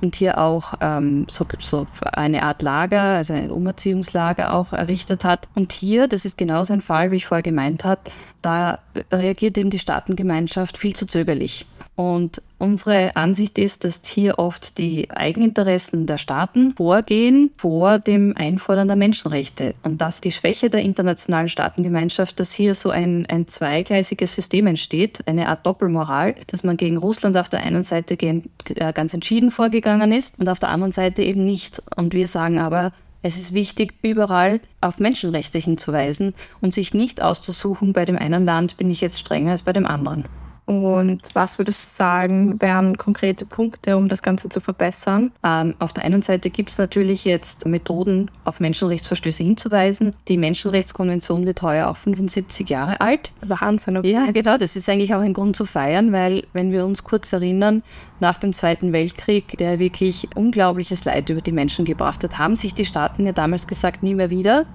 und 0.00 0.16
hier 0.16 0.38
auch 0.38 0.74
ähm, 0.80 1.26
so, 1.28 1.46
so 1.60 1.86
eine 2.12 2.42
Art 2.42 2.62
Lager, 2.62 3.00
also 3.00 3.34
ein 3.34 3.50
Umerziehungslager 3.50 4.54
auch 4.54 4.72
errichtet 4.72 5.24
hat. 5.24 5.48
Und 5.54 5.72
hier, 5.72 6.08
das 6.08 6.24
ist 6.24 6.38
genauso 6.38 6.72
ein 6.72 6.80
Fall, 6.80 7.10
wie 7.10 7.16
ich 7.16 7.26
vorher 7.26 7.42
gemeint 7.42 7.84
habe, 7.84 8.00
da 8.42 8.78
reagiert 9.10 9.58
eben 9.58 9.70
die 9.70 9.78
Staatengemeinschaft 9.78 10.78
viel 10.78 10.94
zu 10.94 11.06
zögerlich. 11.06 11.66
Und 11.98 12.42
unsere 12.58 13.16
Ansicht 13.16 13.58
ist, 13.58 13.82
dass 13.82 14.00
hier 14.06 14.38
oft 14.38 14.78
die 14.78 15.10
Eigeninteressen 15.10 16.06
der 16.06 16.16
Staaten 16.16 16.72
vorgehen 16.76 17.50
vor 17.56 17.98
dem 17.98 18.34
Einfordern 18.36 18.86
der 18.86 18.96
Menschenrechte. 18.96 19.74
Und 19.82 20.00
dass 20.00 20.20
die 20.20 20.30
Schwäche 20.30 20.70
der 20.70 20.82
internationalen 20.82 21.48
Staatengemeinschaft, 21.48 22.38
dass 22.38 22.52
hier 22.52 22.74
so 22.74 22.90
ein, 22.90 23.26
ein 23.26 23.48
zweigleisiges 23.48 24.32
System 24.32 24.68
entsteht, 24.68 25.26
eine 25.26 25.48
Art 25.48 25.66
Doppelmoral, 25.66 26.36
dass 26.46 26.62
man 26.62 26.76
gegen 26.76 26.98
Russland 26.98 27.36
auf 27.36 27.48
der 27.48 27.64
einen 27.64 27.82
Seite 27.82 28.14
äh, 28.14 28.92
ganz 28.92 29.12
entschieden 29.12 29.50
vorgegangen 29.50 29.87
ist 30.12 30.38
und 30.38 30.48
auf 30.48 30.58
der 30.58 30.70
anderen 30.70 30.92
Seite 30.92 31.22
eben 31.22 31.44
nicht. 31.44 31.82
Und 31.96 32.14
wir 32.14 32.26
sagen 32.26 32.58
aber, 32.58 32.92
es 33.22 33.36
ist 33.36 33.52
wichtig, 33.52 33.94
überall 34.02 34.60
auf 34.80 34.98
Menschenrechte 35.00 35.58
hinzuweisen 35.58 36.34
und 36.60 36.72
sich 36.72 36.94
nicht 36.94 37.20
auszusuchen, 37.20 37.92
bei 37.92 38.04
dem 38.04 38.16
einen 38.16 38.44
Land 38.44 38.76
bin 38.76 38.90
ich 38.90 39.00
jetzt 39.00 39.18
strenger 39.18 39.52
als 39.52 39.62
bei 39.62 39.72
dem 39.72 39.86
anderen. 39.86 40.24
Und 40.68 41.22
was 41.32 41.56
würdest 41.56 41.82
du 41.82 41.88
sagen, 41.88 42.60
wären 42.60 42.98
konkrete 42.98 43.46
Punkte, 43.46 43.96
um 43.96 44.10
das 44.10 44.22
Ganze 44.22 44.50
zu 44.50 44.60
verbessern? 44.60 45.32
Ähm, 45.42 45.74
auf 45.78 45.94
der 45.94 46.04
einen 46.04 46.20
Seite 46.20 46.50
gibt 46.50 46.68
es 46.68 46.76
natürlich 46.76 47.24
jetzt 47.24 47.64
Methoden, 47.64 48.30
auf 48.44 48.60
Menschenrechtsverstöße 48.60 49.42
hinzuweisen. 49.42 50.14
Die 50.28 50.36
Menschenrechtskonvention 50.36 51.46
wird 51.46 51.62
heuer 51.62 51.88
auch 51.88 51.96
75 51.96 52.68
Jahre 52.68 53.00
alt. 53.00 53.30
Wahnsinn, 53.40 53.96
okay. 53.96 54.12
Ja, 54.12 54.30
genau. 54.30 54.58
Das 54.58 54.76
ist 54.76 54.86
eigentlich 54.90 55.14
auch 55.14 55.22
ein 55.22 55.32
Grund 55.32 55.56
zu 55.56 55.64
feiern, 55.64 56.12
weil, 56.12 56.46
wenn 56.52 56.70
wir 56.70 56.84
uns 56.84 57.02
kurz 57.02 57.32
erinnern, 57.32 57.82
nach 58.20 58.36
dem 58.36 58.52
Zweiten 58.52 58.92
Weltkrieg, 58.92 59.56
der 59.56 59.78
wirklich 59.78 60.28
unglaubliches 60.36 61.02
Leid 61.06 61.30
über 61.30 61.40
die 61.40 61.52
Menschen 61.52 61.86
gebracht 61.86 62.22
hat, 62.24 62.36
haben 62.36 62.56
sich 62.56 62.74
die 62.74 62.84
Staaten 62.84 63.24
ja 63.24 63.32
damals 63.32 63.66
gesagt, 63.68 64.02
nie 64.02 64.14
mehr 64.14 64.28
wieder. 64.28 64.66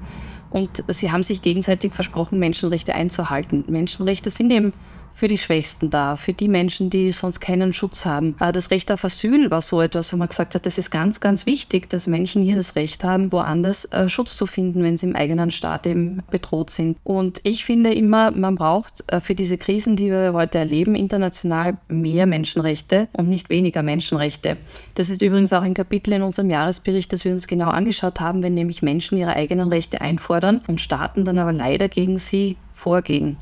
Und 0.49 0.83
sie 0.87 1.11
haben 1.11 1.21
sich 1.21 1.43
gegenseitig 1.43 1.93
versprochen, 1.93 2.39
Menschenrechte 2.39 2.95
einzuhalten. 2.95 3.63
Menschenrechte 3.67 4.31
sind 4.31 4.51
eben 4.51 4.73
für 5.13 5.27
die 5.27 5.37
Schwächsten 5.37 5.89
da, 5.89 6.15
für 6.15 6.33
die 6.33 6.47
Menschen, 6.47 6.89
die 6.89 7.11
sonst 7.11 7.39
keinen 7.39 7.73
Schutz 7.73 8.05
haben. 8.05 8.35
Äh, 8.39 8.51
das 8.51 8.71
Recht 8.71 8.91
auf 8.91 9.03
Asyl 9.03 9.51
war 9.51 9.61
so 9.61 9.81
etwas, 9.81 10.11
wo 10.11 10.17
man 10.17 10.27
gesagt 10.27 10.55
hat, 10.55 10.65
das 10.65 10.77
ist 10.77 10.91
ganz, 10.91 11.19
ganz 11.19 11.45
wichtig, 11.45 11.89
dass 11.89 12.07
Menschen 12.07 12.41
hier 12.41 12.55
das 12.55 12.75
Recht 12.75 13.03
haben, 13.03 13.31
woanders 13.31 13.85
äh, 13.85 14.09
Schutz 14.09 14.35
zu 14.35 14.45
finden, 14.45 14.83
wenn 14.83 14.97
sie 14.97 15.07
im 15.07 15.15
eigenen 15.15 15.51
Staat 15.51 15.85
eben 15.87 16.23
bedroht 16.31 16.71
sind. 16.71 16.97
Und 17.03 17.39
ich 17.43 17.65
finde 17.65 17.93
immer, 17.93 18.31
man 18.31 18.55
braucht 18.55 19.03
äh, 19.07 19.19
für 19.19 19.35
diese 19.35 19.57
Krisen, 19.57 19.95
die 19.95 20.09
wir 20.09 20.33
heute 20.33 20.57
erleben, 20.57 20.95
international 20.95 21.77
mehr 21.87 22.25
Menschenrechte 22.25 23.07
und 23.13 23.29
nicht 23.29 23.49
weniger 23.49 23.83
Menschenrechte. 23.83 24.57
Das 24.95 25.09
ist 25.09 25.21
übrigens 25.21 25.53
auch 25.53 25.61
ein 25.61 25.73
Kapitel 25.73 26.13
in 26.13 26.21
unserem 26.21 26.49
Jahresbericht, 26.49 27.13
das 27.13 27.25
wir 27.25 27.31
uns 27.31 27.47
genau 27.47 27.69
angeschaut 27.69 28.19
haben, 28.19 28.43
wenn 28.43 28.53
nämlich 28.53 28.81
Menschen 28.81 29.17
ihre 29.17 29.35
eigenen 29.35 29.69
Rechte 29.69 30.01
einfordern 30.01 30.61
und 30.67 30.81
Staaten 30.81 31.25
dann 31.25 31.37
aber 31.37 31.53
leider 31.53 31.87
gegen 31.87 32.17
sie 32.17 32.57
vorgehen. 32.71 33.37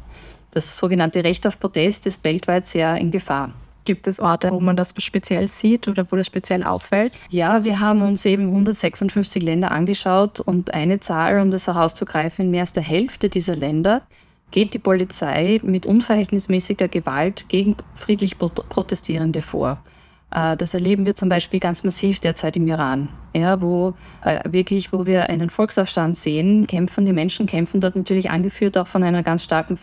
Das 0.52 0.78
sogenannte 0.78 1.24
Recht 1.24 1.48
auf 1.48 1.60
Protest 1.60 2.06
ist 2.06 2.24
weltweit 2.24 2.66
sehr 2.66 2.98
in 2.98 3.10
Gefahr. 3.10 3.54
Gibt 3.86 4.06
es 4.06 4.20
Orte, 4.20 4.52
wo 4.52 4.60
man 4.60 4.76
das 4.76 4.94
speziell 4.98 5.48
sieht 5.48 5.88
oder 5.88 6.06
wo 6.12 6.16
das 6.16 6.28
speziell 6.28 6.64
auffällt? 6.64 7.14
Ja, 7.30 7.64
wir 7.64 7.80
haben 7.80 8.02
uns 8.04 8.26
eben 8.26 8.48
156 8.48 9.42
Länder 9.42 9.72
angeschaut 9.72 10.40
und 10.40 10.74
eine 10.74 11.00
Zahl, 11.00 11.40
um 11.42 11.50
das 11.50 11.68
herauszugreifen, 11.68 12.46
in 12.46 12.52
mehr 12.52 12.62
als 12.62 12.74
der 12.74 12.84
Hälfte 12.84 13.30
dieser 13.30 13.56
Länder 13.56 14.04
geht 14.52 14.74
die 14.74 14.80
Polizei 14.80 15.60
mit 15.64 15.86
unverhältnismäßiger 15.86 16.90
Gewalt 16.90 17.48
gegen 17.48 17.78
friedlich 17.96 18.38
Protestierende 18.38 19.42
vor. 19.42 19.82
Äh, 20.30 20.58
das 20.58 20.74
erleben 20.74 21.06
wir 21.06 21.16
zum 21.16 21.30
Beispiel 21.30 21.60
ganz 21.60 21.84
massiv 21.84 22.20
derzeit 22.20 22.58
im 22.58 22.68
Iran, 22.68 23.10
ja, 23.34 23.62
wo 23.62 23.94
äh, 24.24 24.40
wirklich, 24.50 24.94
wo 24.94 25.06
wir 25.06 25.30
einen 25.30 25.50
Volksaufstand 25.50 26.18
sehen, 26.18 26.68
kämpfen 26.68 27.06
die 27.06 27.14
Menschen, 27.14 27.46
kämpfen 27.46 27.82
dort 27.82 27.96
natürlich 27.96 28.30
angeführt 28.30 28.78
auch 28.78 28.88
von 28.88 29.04
einer 29.04 29.24
ganz 29.24 29.44
starken 29.44 29.78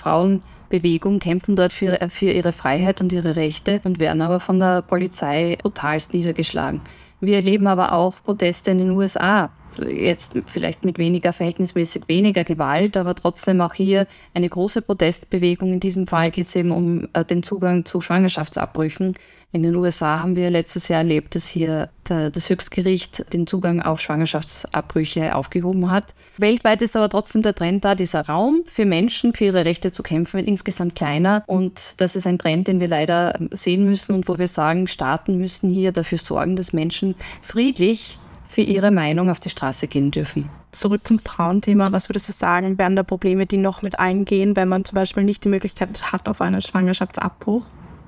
Frauenbewegung, 0.69 1.19
kämpfen 1.19 1.57
dort 1.57 1.73
für, 1.73 1.99
für 2.11 2.31
ihre 2.31 2.53
Freiheit 2.53 3.01
und 3.01 3.13
ihre 3.13 3.37
Rechte 3.37 3.81
und 3.85 4.01
werden 4.01 4.23
aber 4.23 4.41
von 4.41 4.59
der 4.59 4.83
Polizei 4.83 5.57
brutalst 5.63 6.13
niedergeschlagen. 6.13 6.81
Wir 7.21 7.37
erleben 7.37 7.67
aber 7.67 7.95
auch 7.95 8.15
Proteste 8.23 8.71
in 8.71 8.79
den 8.79 8.91
USA, 8.91 9.51
jetzt 9.87 10.33
vielleicht 10.47 10.85
mit 10.85 10.99
weniger, 10.99 11.33
verhältnismäßig 11.33 12.03
weniger 12.09 12.45
Gewalt, 12.45 12.97
aber 12.97 13.15
trotzdem 13.15 13.61
auch 13.61 13.75
hier 13.75 14.07
eine 14.35 14.49
große 14.49 14.83
Protestbewegung. 14.83 15.73
In 15.73 15.81
diesem 15.81 16.07
Fall 16.07 16.31
geht 16.31 16.47
es 16.47 16.57
eben 16.57 16.71
um 16.71 17.09
äh, 17.13 17.25
den 17.25 17.43
Zugang 17.43 17.85
zu 17.85 18.01
Schwangerschaftsabbrüchen. 18.01 19.15
In 19.51 19.63
den 19.63 19.75
USA 19.77 20.21
haben 20.21 20.37
wir 20.37 20.51
letztes 20.51 20.89
Jahr 20.89 20.99
erlebt, 20.99 21.35
dass 21.35 21.47
hier 21.47 21.89
der, 22.07 22.31
das 22.31 22.51
Höchstgericht 22.51 23.33
den 23.33 23.47
Zugang 23.47 23.81
auf 23.81 23.99
Schwangerschaftsabbrüche 23.99 25.35
aufgehoben 25.35 25.91
hat. 25.91 26.15
Weltweit 26.37 26.83
ist 26.83 26.95
aber 26.97 27.09
trotzdem 27.09 27.41
der 27.41 27.55
Trend 27.55 27.83
da, 27.83 27.95
dieser 27.95 28.27
Raum 28.27 28.63
für 28.67 28.85
Menschen, 28.85 29.33
für 29.33 29.47
ihre 29.47 29.65
Rechte 29.65 29.91
zu 29.91 30.03
kämpfen, 30.03 30.39
wird 30.39 30.49
insgesamt 30.49 30.97
kleiner. 30.97 31.45
Und 31.47 31.95
das 31.97 32.15
ist 32.15 32.27
ein 32.27 32.39
Trend, 32.39 32.69
den 32.69 32.81
wir 32.81 32.89
leider 32.89 33.39
sehen 33.51 33.87
müssen 33.87 34.13
und 34.13 34.29
wo 34.29 34.39
wir 34.39 34.49
sagen, 34.49 34.87
Staaten 34.87 35.39
müssen 35.39 35.71
hier 35.71 35.93
dafür 35.93 36.19
sorgen, 36.19 36.55
dass 36.55 36.75
Menschen 36.75 37.15
friedlich 37.41 38.19
für 38.49 38.63
ihre 38.63 38.91
Meinung 38.91 39.31
auf 39.31 39.39
die 39.39 39.51
Straße 39.51 39.87
gehen 39.87 40.11
dürfen. 40.11 40.49
Zurück 40.73 41.07
zum 41.07 41.19
Frauenthema. 41.19 41.93
Was 41.93 42.09
würdest 42.09 42.29
du 42.29 42.33
sagen, 42.33 42.79
wären 42.79 42.97
da 42.97 43.03
Probleme, 43.03 43.47
die 43.47 43.59
noch 43.59 43.83
mit 43.83 43.99
eingehen, 43.99 44.57
wenn 44.57 44.69
man 44.69 44.85
zum 44.85 44.97
Beispiel 44.97 45.23
nicht 45.23 45.45
die 45.45 45.49
Möglichkeit 45.49 46.13
hat 46.13 46.29
auf 46.29 46.41
einen 46.41 46.63
Schwangerschaftsabbruch? 46.63 47.63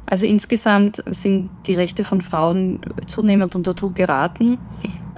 Also 0.06 0.26
insgesamt 0.26 1.04
sind 1.06 1.50
die 1.66 1.74
Rechte 1.74 2.04
von 2.04 2.22
Frauen 2.22 2.80
zunehmend 3.06 3.54
unter 3.54 3.74
Druck 3.74 3.94
geraten. 3.94 4.58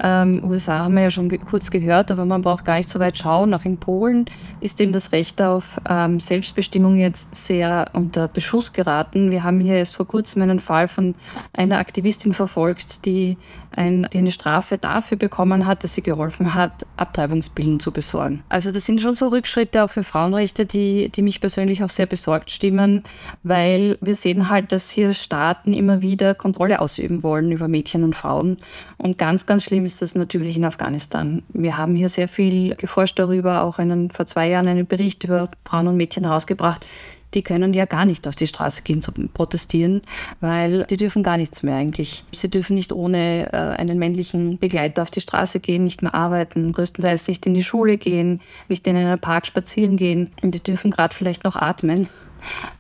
Ähm, 0.01 0.43
USA 0.45 0.81
haben 0.81 0.95
wir 0.95 1.03
ja 1.03 1.11
schon 1.11 1.29
kurz 1.39 1.71
gehört, 1.71 2.11
aber 2.11 2.25
man 2.25 2.43
braucht 2.43 2.65
gar 2.65 2.77
nicht 2.77 2.89
so 2.89 2.99
weit 3.01 3.17
schauen. 3.17 3.55
Auch 3.55 3.65
in 3.65 3.79
Polen 3.79 4.27
ist 4.61 4.81
eben 4.81 4.93
das 4.93 5.13
Recht 5.13 5.41
auf 5.43 5.81
ähm, 5.89 6.21
Selbstbestimmung 6.21 6.97
jetzt 6.97 7.35
sehr 7.35 7.91
unter 7.93 8.29
Beschuss 8.29 8.73
geraten. 8.73 9.31
Wir 9.31 9.43
haben 9.43 9.61
hier 9.61 9.77
erst 9.77 9.97
vor 9.97 10.07
kurzem 10.07 10.43
einen 10.43 10.61
Fall 10.61 10.89
von 10.89 11.15
einer 11.53 11.79
Aktivistin 11.79 12.33
verfolgt, 12.33 13.05
die, 13.05 13.37
ein, 13.71 14.07
die 14.13 14.19
eine 14.19 14.33
Strafe 14.33 14.79
dafür 14.79 15.19
bekommen 15.19 15.67
hat, 15.67 15.85
dass 15.85 15.95
sie 15.95 16.03
geholfen 16.03 16.55
hat, 16.55 16.87
Abtreibungsbillen 16.97 17.81
zu 17.81 17.93
besorgen. 17.93 18.43
Also 18.49 18.73
das 18.73 18.87
sind 18.87 19.01
schon 19.01 19.15
so 19.15 19.29
Rückschritte 19.29 19.85
auch 19.85 19.91
für 19.91 20.05
Frauenrechte, 20.05 20.67
die, 20.67 21.11
die 21.11 21.23
mich 21.23 21.41
persönlich 21.41 21.83
auch 21.83 21.91
sehr 21.91 22.07
besorgt 22.07 22.51
stimmen, 22.51 23.03
weil 23.43 23.99
wir 24.01 24.15
sehen 24.15 24.49
halt, 24.49 24.73
dass 24.73 24.91
hier 24.91 25.13
Staaten 25.13 25.73
immer 25.73 26.03
wieder 26.03 26.35
Kontrolle 26.35 26.81
ausüben 26.81 27.23
wollen 27.23 27.53
über 27.53 27.69
Mädchen 27.69 28.05
und 28.05 28.15
Frauen. 28.15 28.57
Und 28.99 29.19
ganz, 29.19 29.47
ganz 29.47 29.65
schlimm 29.65 29.85
ist 29.93 30.03
das 30.03 30.15
natürlich 30.15 30.57
in 30.57 30.65
Afghanistan. 30.65 31.43
Wir 31.53 31.77
haben 31.77 31.95
hier 31.95 32.09
sehr 32.09 32.29
viel 32.29 32.75
geforscht 32.77 33.19
darüber, 33.19 33.63
auch 33.63 33.79
einen, 33.79 34.11
vor 34.11 34.27
zwei 34.27 34.49
Jahren 34.49 34.67
einen 34.67 34.87
Bericht 34.87 35.25
über 35.25 35.51
Frauen 35.65 35.87
und 35.87 35.97
Mädchen 35.97 36.25
herausgebracht. 36.25 36.87
Die 37.35 37.43
können 37.43 37.73
ja 37.73 37.87
gar 37.87 38.05
nicht 38.05 38.27
auf 38.29 38.35
die 38.35 38.47
Straße 38.47 38.83
gehen 38.83 39.01
zu 39.01 39.13
protestieren, 39.13 40.03
weil 40.41 40.85
die 40.85 40.97
dürfen 40.97 41.23
gar 41.23 41.37
nichts 41.39 41.63
mehr 41.63 41.77
eigentlich. 41.77 42.25
Sie 42.33 42.49
dürfen 42.49 42.75
nicht 42.75 42.93
ohne 42.93 43.51
äh, 43.53 43.57
einen 43.57 43.99
männlichen 43.99 44.59
Begleiter 44.59 45.03
auf 45.03 45.11
die 45.11 45.23
Straße 45.23 45.61
gehen, 45.61 45.85
nicht 45.85 46.03
mehr 46.03 46.15
arbeiten, 46.15 46.73
größtenteils 46.73 47.29
nicht 47.29 47.47
in 47.47 47.55
die 47.55 47.65
Schule 47.65 47.97
gehen, 47.97 48.41
nicht 48.69 48.87
in 48.87 48.97
einen 48.97 49.19
Park 49.19 49.47
spazieren 49.47 49.97
gehen. 49.97 50.31
Und 50.43 50.55
die 50.55 50.63
dürfen 50.63 50.91
gerade 50.91 51.15
vielleicht 51.15 51.45
noch 51.45 51.57
atmen. 51.57 52.09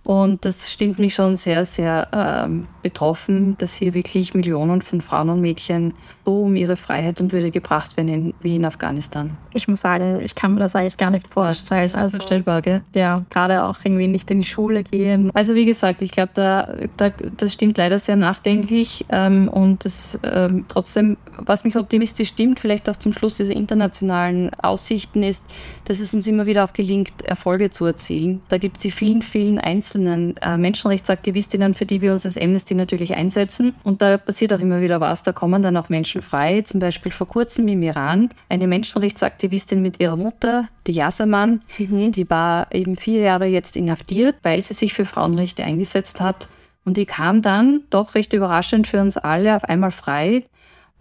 Und 0.04 0.45
das 0.45 0.71
stimmt 0.71 0.99
mich 0.99 1.14
schon 1.14 1.37
sehr, 1.37 1.64
sehr 1.64 2.09
ähm, 2.12 2.66
betroffen, 2.83 3.57
dass 3.59 3.75
hier 3.75 3.95
wirklich 3.95 4.35
Millionen 4.35 4.83
von 4.83 5.00
Frauen 5.00 5.31
und 5.31 5.40
Mädchen 5.40 5.95
so 6.25 6.42
um 6.42 6.57
ihre 6.57 6.76
Freiheit 6.76 7.21
und 7.21 7.33
Würde 7.33 7.50
gebracht 7.50 7.97
werden 7.97 8.35
wie 8.40 8.57
in 8.57 8.66
Afghanistan. 8.66 9.33
Ich 9.54 9.69
muss 9.69 9.81
sagen, 9.81 10.21
ich 10.23 10.35
kann 10.35 10.54
mir 10.54 10.61
das 10.61 10.75
eigentlich 10.75 10.97
gar 10.97 11.11
nicht 11.11 11.28
vorstellen. 11.28 11.90
Also, 11.95 12.16
Vorstellbar, 12.16 12.62
gell? 12.62 12.83
Ja, 12.95 13.25
gerade 13.31 13.62
auch 13.64 13.76
irgendwie 13.85 14.09
nicht 14.09 14.31
in 14.31 14.40
die 14.40 14.47
Schule 14.47 14.83
gehen. 14.83 15.31
Also 15.35 15.54
wie 15.54 15.64
gesagt, 15.64 16.02
ich 16.02 16.11
glaube, 16.11 16.33
da, 16.35 16.75
da, 16.97 17.11
das 17.11 17.52
stimmt 17.52 17.78
leider 17.78 17.99
sehr 17.99 18.16
nachdenklich. 18.16 19.04
Ähm, 19.09 19.49
und 19.49 19.85
das 19.85 20.19
ähm, 20.23 20.64
trotzdem, 20.69 21.16
was 21.39 21.65
mich 21.65 21.77
optimistisch 21.77 22.29
stimmt, 22.29 22.61
vielleicht 22.61 22.89
auch 22.89 22.97
zum 22.97 23.12
Schluss 23.12 23.37
dieser 23.37 23.55
internationalen 23.55 24.53
Aussichten, 24.55 25.23
ist, 25.23 25.45
dass 25.85 26.01
es 26.01 26.12
uns 26.15 26.27
immer 26.27 26.47
wieder 26.47 26.65
auch 26.65 26.73
gelingt, 26.73 27.23
Erfolge 27.25 27.71
zu 27.71 27.85
erzielen. 27.85 28.43
Da 28.49 28.59
gibt 28.59 28.77
es 28.77 28.83
die 28.83 28.91
vielen, 28.91 29.23
vielen 29.23 29.59
einzelnen 29.59 30.37
äh, 30.39 30.57
Menschenrechtsaktivistinnen, 30.57 31.75
für 31.75 31.87
die 31.87 32.01
wir 32.01 32.12
uns 32.12 32.25
als 32.25 32.39
Amnesty 32.39 32.75
natürlich 32.75 33.15
einsetzen. 33.15 33.75
Und 33.83 34.03
da 34.03 34.19
passiert 34.19 34.53
auch 34.53 34.61
immer 34.61 34.81
wieder 34.81 35.01
was. 35.01 35.23
Da 35.23 35.33
kommen 35.33 35.62
dann 35.62 35.77
auch 35.77 35.89
Menschen 35.89 36.23
frei. 36.23 36.62
Zum 36.62 36.81
Beispiel 36.81 37.12
vor 37.12 37.29
kurzem 37.29 37.69
im 37.69 37.83
Iran 37.83 38.31
eine 38.49 38.67
Menschenrechtsaktivistin 38.67 39.83
mit 39.83 40.01
ihrer 40.01 40.17
Mutter, 40.17 40.69
die 40.87 40.93
Yasaman, 40.93 41.62
mhm. 41.79 42.12
die 42.12 42.29
war 42.29 42.73
eben 42.73 42.97
vier 42.97 43.21
Jahre 43.21 43.47
jetzt 43.47 43.77
inhaftiert, 43.77 44.37
weil 44.43 44.61
sie 44.62 44.75
sich 44.75 44.95
für 44.95 45.05
Frauenrechte 45.05 45.65
eingesetzt 45.65 46.21
hat. 46.21 46.49
Und 46.85 46.97
die 46.97 47.07
kam 47.07 47.43
dann 47.43 47.83
doch 47.91 48.15
recht 48.15 48.33
überraschend 48.33 48.89
für 48.89 49.01
uns 49.01 49.17
alle 49.17 49.55
auf 49.55 49.65
einmal 49.65 49.93
frei 49.93 50.43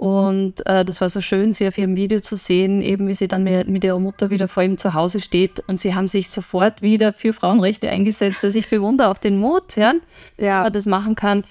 und 0.01 0.65
äh, 0.65 0.84
das 0.84 1.00
war 1.00 1.10
so 1.10 1.22
schön, 1.22 1.53
sie 1.53 1.67
auf 1.67 1.77
ihrem 1.77 1.96
Video 1.96 2.20
zu 2.22 2.36
sehen, 2.36 2.81
eben 2.81 3.08
wie 3.08 3.13
sie 3.13 3.27
dann 3.27 3.43
mit, 3.43 3.67
mit, 3.67 3.84
ihrer 3.84 4.00
Mutter 4.00 4.31
wieder 4.31 4.48
vor 4.48 4.63
ihm 4.63 4.79
zu 4.79 4.96
Hause 4.96 5.20
steht. 5.20 5.63
Und 5.67 5.79
sie 5.79 5.93
haben 5.93 6.08
sich 6.08 6.31
sofort 6.31 6.81
wieder 6.81 7.13
für 7.13 7.34
Frauenrechte 7.34 7.88
eingesetzt. 7.88 8.43
Also 8.43 8.58
ich 8.58 8.67
bewundere 8.67 9.10
auch 9.10 9.20
den 9.20 9.38
Mut, 9.38 9.75
ja, 9.75 9.93
ja. 10.39 10.63
man 10.63 10.74
das 10.74 10.88
machen 10.88 11.13
kann. 11.13 11.43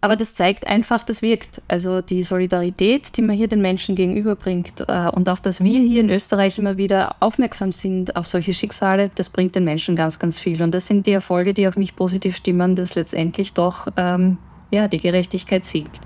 Aber 0.00 0.16
das 0.16 0.34
zeigt 0.34 0.66
einfach, 0.66 1.04
das 1.04 1.22
wirkt. 1.22 1.62
Also 1.68 2.00
die 2.00 2.24
Solidarität, 2.24 3.16
die 3.16 3.22
man 3.22 3.36
hier 3.36 3.46
den 3.46 3.62
Menschen 3.62 3.94
gegenüberbringt 3.94 4.80
äh, 4.88 5.08
und 5.08 5.28
auch, 5.28 5.38
dass 5.38 5.62
wir 5.62 5.78
hier 5.78 6.00
in 6.00 6.10
Österreich 6.10 6.58
immer 6.58 6.76
wieder 6.78 7.14
aufmerksam 7.20 7.70
sind 7.70 8.16
auf 8.16 8.26
solche 8.26 8.52
Schicksale, 8.52 9.12
das 9.14 9.30
bringt 9.30 9.54
den 9.54 9.62
Menschen 9.62 9.94
ganz, 9.94 10.18
ganz 10.18 10.40
viel. 10.40 10.60
Und 10.60 10.74
das 10.74 10.88
sind 10.88 11.06
die 11.06 11.12
Erfolge, 11.12 11.54
die 11.54 11.68
auf 11.68 11.76
mich 11.76 11.94
positiv 11.94 12.34
stimmen, 12.34 12.74
dass 12.74 12.96
letztendlich 12.96 13.52
doch 13.52 13.86
ähm, 13.96 14.38
ja, 14.72 14.88
die 14.88 14.98
Gerechtigkeit 14.98 15.64
siegt 15.64 16.00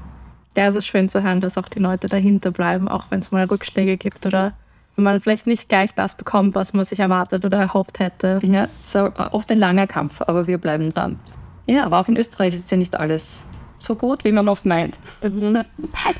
ja, 0.56 0.66
es 0.66 0.74
ist 0.74 0.86
schön 0.86 1.08
zu 1.08 1.22
hören, 1.22 1.40
dass 1.40 1.58
auch 1.58 1.68
die 1.68 1.78
Leute 1.78 2.08
dahinter 2.08 2.50
bleiben, 2.50 2.88
auch 2.88 3.06
wenn 3.10 3.20
es 3.20 3.30
mal 3.30 3.44
Rückschläge 3.44 3.96
gibt 3.96 4.26
oder 4.26 4.54
man 4.96 5.20
vielleicht 5.20 5.46
nicht 5.46 5.68
gleich 5.68 5.94
das 5.94 6.14
bekommt, 6.14 6.54
was 6.54 6.72
man 6.72 6.84
sich 6.84 6.98
erwartet 6.98 7.44
oder 7.44 7.58
erhofft 7.58 7.98
hätte. 7.98 8.40
Ja, 8.42 8.68
so 8.78 9.10
oft 9.32 9.50
ein 9.52 9.58
langer 9.58 9.86
Kampf, 9.86 10.22
aber 10.22 10.46
wir 10.46 10.58
bleiben 10.58 10.90
dran. 10.90 11.16
Ja, 11.66 11.84
aber 11.84 12.00
auch 12.00 12.08
in 12.08 12.16
Österreich 12.16 12.54
ist 12.54 12.70
ja 12.70 12.76
nicht 12.76 12.96
alles 12.98 13.44
so 13.78 13.94
gut, 13.94 14.24
wie 14.24 14.32
man 14.32 14.48
oft 14.48 14.64
meint. 14.64 14.98
Mhm. 15.22 15.62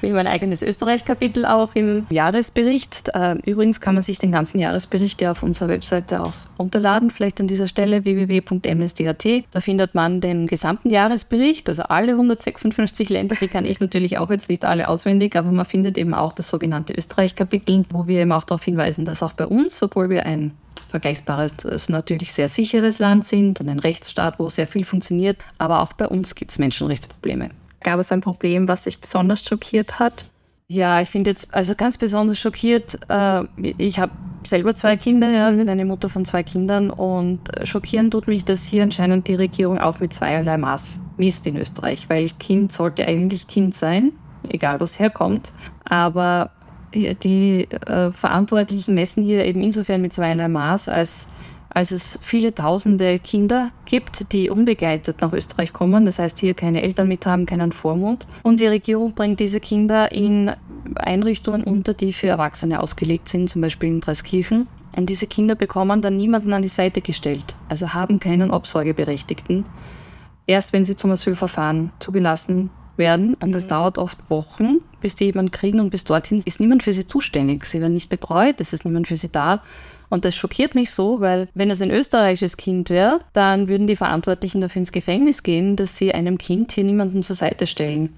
Wie 0.01 0.11
mein 0.11 0.27
eigenes 0.27 0.63
Österreich-Kapitel 0.63 1.45
auch 1.45 1.75
im 1.75 2.07
Jahresbericht. 2.11 3.11
Äh, 3.15 3.37
übrigens 3.45 3.81
kann 3.81 3.95
man 3.95 4.03
sich 4.03 4.19
den 4.19 4.33
ganzen 4.33 4.59
Jahresbericht 4.59 5.21
ja 5.21 5.33
auf 5.33 5.43
unserer 5.43 5.69
Webseite 5.69 6.23
auch 6.23 6.33
runterladen. 6.59 7.11
Vielleicht 7.11 7.41
an 7.41 7.47
dieser 7.47 7.69
Stelle 7.69 8.05
www.amnesty.at. 8.05 9.27
Da 9.51 9.61
findet 9.61 9.95
man 9.95 10.21
den 10.21 10.47
gesamten 10.47 10.91
Jahresbericht, 10.91 11.69
also 11.69 11.83
alle 11.85 12.13
156 12.13 13.09
Länder. 13.09 13.37
Die 13.41 13.49
kann 13.49 13.65
ich 13.65 13.81
natürlich 13.81 14.19
auch 14.19 14.31
jetzt 14.31 14.49
nicht 14.49 14.65
alle 14.65 14.89
auswendig, 14.89 15.37
aber 15.37 15.51
man 15.53 15.65
findet 15.65 15.99
eben 15.99 16.15
auch 16.15 16.33
das 16.33 16.49
sogenannte 16.49 16.95
Österreich-Kapitel, 16.95 17.83
wo 17.91 18.07
wir 18.07 18.21
eben 18.21 18.33
auch 18.33 18.45
darauf 18.45 18.65
hinweisen, 18.65 19.05
dass 19.05 19.23
auch 19.23 19.33
bei 19.33 19.47
uns, 19.47 19.83
obwohl 19.83 20.11
wir 20.11 20.27
ein 20.27 20.53
vergleichbares, 20.89 21.89
natürlich 21.89 22.33
sehr 22.33 22.49
sicheres 22.49 22.99
Land 22.99 23.25
sind 23.25 23.61
und 23.61 23.69
ein 23.69 23.79
Rechtsstaat, 23.79 24.39
wo 24.39 24.49
sehr 24.49 24.67
viel 24.67 24.85
funktioniert. 24.85 25.39
Aber 25.59 25.81
auch 25.81 25.93
bei 25.93 26.07
uns 26.07 26.35
gibt 26.35 26.51
es 26.51 26.59
Menschenrechtsprobleme. 26.59 27.51
Gab 27.83 28.01
es 28.01 28.13
ein 28.13 28.21
Problem, 28.21 28.69
was 28.69 28.83
dich 28.83 29.01
besonders 29.01 29.45
schockiert 29.45 29.99
hat? 29.99 30.27
Ja, 30.69 31.01
ich 31.01 31.09
finde 31.09 31.31
jetzt, 31.31 31.55
also 31.55 31.75
ganz 31.77 31.97
besonders 31.97 32.41
schockiert, 32.41 32.99
äh, 33.09 33.45
ich 33.79 34.01
habe 34.01 34.13
selber 34.43 34.75
zwei 34.75 34.97
Kinder, 34.97 35.31
ja, 35.31 35.47
eine 35.47 35.85
Mutter 35.85 36.09
von 36.09 36.25
zwei 36.25 36.43
Kindern 36.43 36.91
und 36.91 37.41
schockieren 37.63 38.11
tut 38.11 38.27
mich, 38.27 38.45
dass 38.45 38.65
hier 38.65 38.83
anscheinend 38.83 39.29
die 39.29 39.35
Regierung 39.35 39.79
auch 39.79 40.01
mit 40.01 40.13
zweierlei 40.13 40.57
Maß 40.57 41.01
misst 41.17 41.47
in 41.47 41.57
Österreich, 41.57 42.09
weil 42.09 42.31
Kind 42.39 42.73
sollte 42.73 43.07
eigentlich 43.07 43.47
Kind 43.47 43.75
sein, 43.75 44.13
egal 44.49 44.81
wo 44.81 44.85
es 44.85 44.99
herkommt, 44.99 45.53
aber 45.85 46.51
die 46.97 47.69
äh, 47.71 48.11
Verantwortlichen 48.11 48.95
messen 48.95 49.23
hier 49.23 49.45
eben 49.45 49.63
insofern 49.63 50.03
mit 50.03 50.13
zweierlei 50.13 50.49
Maß, 50.49 50.89
als, 50.89 51.29
als 51.71 51.91
es 51.91 52.19
viele 52.23 52.55
tausende 52.55 53.19
Kinder 53.19 53.71
gibt, 53.85 54.33
die 54.33 54.51
unbegleitet 54.51 55.21
nach 55.21 55.33
Österreich 55.33 55.73
kommen, 55.73 56.05
das 56.05 56.19
heißt 56.19 56.39
hier 56.39 56.55
keine 56.55 56.83
Eltern 56.83 57.09
mit 57.09 57.27
haben, 57.27 57.47
keinen 57.47 57.73
Vormund. 57.73 58.27
Und 58.43 58.61
die 58.61 58.67
Regierung 58.67 59.13
bringt 59.13 59.41
diese 59.41 59.61
Kinder 59.61 60.13
in 60.13 60.53
Einrichtungen 60.95 61.65
unter, 61.65 61.95
die 61.95 62.13
für 62.13 62.29
Erwachsene 62.29 62.81
ausgelegt 62.81 63.29
sind, 63.29 63.51
zum 63.51 63.61
Beispiel 63.61 63.89
in 63.89 64.01
Dreiskirchen. 64.01 64.67
Und 64.97 65.11
diese 65.11 65.27
Kinder 65.27 65.55
bekommen 65.55 66.01
dann 66.01 66.15
niemanden 66.15 66.55
an 66.55 66.63
die 66.63 66.69
Seite 66.69 67.03
gestellt, 67.03 67.55
also 67.69 67.93
haben 67.93 68.19
keinen 68.19 68.51
Obsorgeberechtigten. 68.51 69.65
Erst 70.47 70.73
wenn 70.73 70.85
sie 70.85 70.97
zum 70.97 71.11
Asylverfahren 71.11 71.91
zugelassen 71.99 72.71
werden. 72.97 73.35
Und 73.35 73.53
das 73.53 73.65
mhm. 73.65 73.69
dauert 73.69 73.99
oft 73.99 74.19
Wochen, 74.31 74.79
bis 75.07 75.15
die 75.15 75.27
jemanden 75.27 75.53
kriegen 75.53 75.79
und 75.79 75.91
bis 75.91 76.03
dorthin 76.03 76.43
ist 76.45 76.59
niemand 76.59 76.83
für 76.83 76.93
sie 76.93 77.07
zuständig. 77.07 77.65
Sie 77.65 77.81
werden 77.81 77.93
nicht 77.93 78.09
betreut, 78.09 78.61
es 78.61 78.73
ist 78.73 78.85
niemand 78.85 79.07
für 79.07 79.15
sie 79.15 79.29
da. 79.29 79.63
Und 80.09 80.25
das 80.25 80.35
schockiert 80.35 80.75
mich 80.75 80.91
so, 80.91 81.21
weil 81.21 81.47
wenn 81.55 81.71
es 81.71 81.81
ein 81.81 81.93
österreichisches 81.93 82.57
Kind 82.57 82.91
wäre, 82.91 83.21
dann 83.33 83.69
würden 83.69 83.87
die 83.87 83.95
Verantwortlichen 83.95 84.61
dafür 84.61 84.81
ins 84.81 84.91
Gefängnis 84.91 85.45
gehen, 85.45 85.77
dass 85.77 85.97
sie 85.97 86.13
einem 86.13 86.39
Kind 86.39 86.73
hier 86.73 86.83
niemanden 86.83 87.23
zur 87.23 87.37
Seite 87.37 87.69
stellen. 87.69 88.17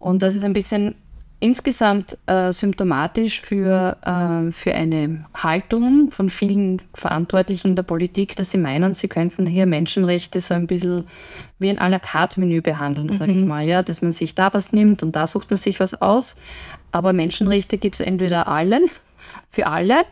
Und 0.00 0.22
das 0.22 0.34
ist 0.34 0.42
ein 0.42 0.52
bisschen 0.52 0.96
insgesamt 1.40 2.18
äh, 2.26 2.52
symptomatisch 2.52 3.40
für, 3.40 3.96
äh, 4.04 4.52
für 4.52 4.74
eine 4.74 5.24
Haltung 5.34 6.10
von 6.10 6.28
vielen 6.28 6.82
Verantwortlichen 6.94 7.74
der 7.74 7.82
Politik, 7.82 8.36
dass 8.36 8.50
sie 8.50 8.58
meinen, 8.58 8.92
sie 8.92 9.08
könnten 9.08 9.46
hier 9.46 9.64
Menschenrechte 9.64 10.40
so 10.42 10.54
ein 10.54 10.66
bisschen 10.66 11.06
wie 11.58 11.70
ein 11.70 11.78
à 11.78 11.88
la 11.88 11.98
carte 11.98 12.38
Menü 12.40 12.60
behandeln, 12.60 13.08
mhm. 13.08 13.12
sage 13.14 13.32
ich 13.32 13.44
mal, 13.44 13.66
ja, 13.66 13.82
dass 13.82 14.02
man 14.02 14.12
sich 14.12 14.34
da 14.34 14.52
was 14.52 14.72
nimmt 14.72 15.02
und 15.02 15.16
da 15.16 15.26
sucht 15.26 15.50
man 15.50 15.56
sich 15.56 15.80
was 15.80 16.00
aus. 16.00 16.36
Aber 16.92 17.12
Menschenrechte 17.14 17.78
gibt 17.78 17.94
es 17.96 18.00
entweder 18.00 18.46
allen, 18.46 18.84
für 19.50 19.66
alle 19.66 20.02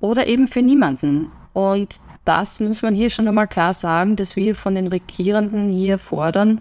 oder 0.00 0.26
eben 0.28 0.46
für 0.46 0.62
niemanden. 0.62 1.32
Und 1.52 1.96
das 2.24 2.60
muss 2.60 2.82
man 2.82 2.94
hier 2.94 3.10
schon 3.10 3.26
einmal 3.26 3.48
klar 3.48 3.72
sagen, 3.72 4.16
dass 4.16 4.36
wir 4.36 4.54
von 4.54 4.74
den 4.74 4.88
Regierenden 4.88 5.68
hier 5.68 5.98
fordern, 5.98 6.60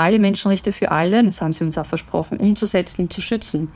alle 0.00 0.18
Menschenrechte 0.18 0.72
für 0.72 0.90
alle, 0.90 1.22
das 1.24 1.40
haben 1.40 1.52
sie 1.52 1.64
uns 1.64 1.78
auch 1.78 1.86
versprochen, 1.86 2.38
umzusetzen 2.38 3.02
und 3.02 3.12
zu 3.12 3.20
schützen. 3.20 3.70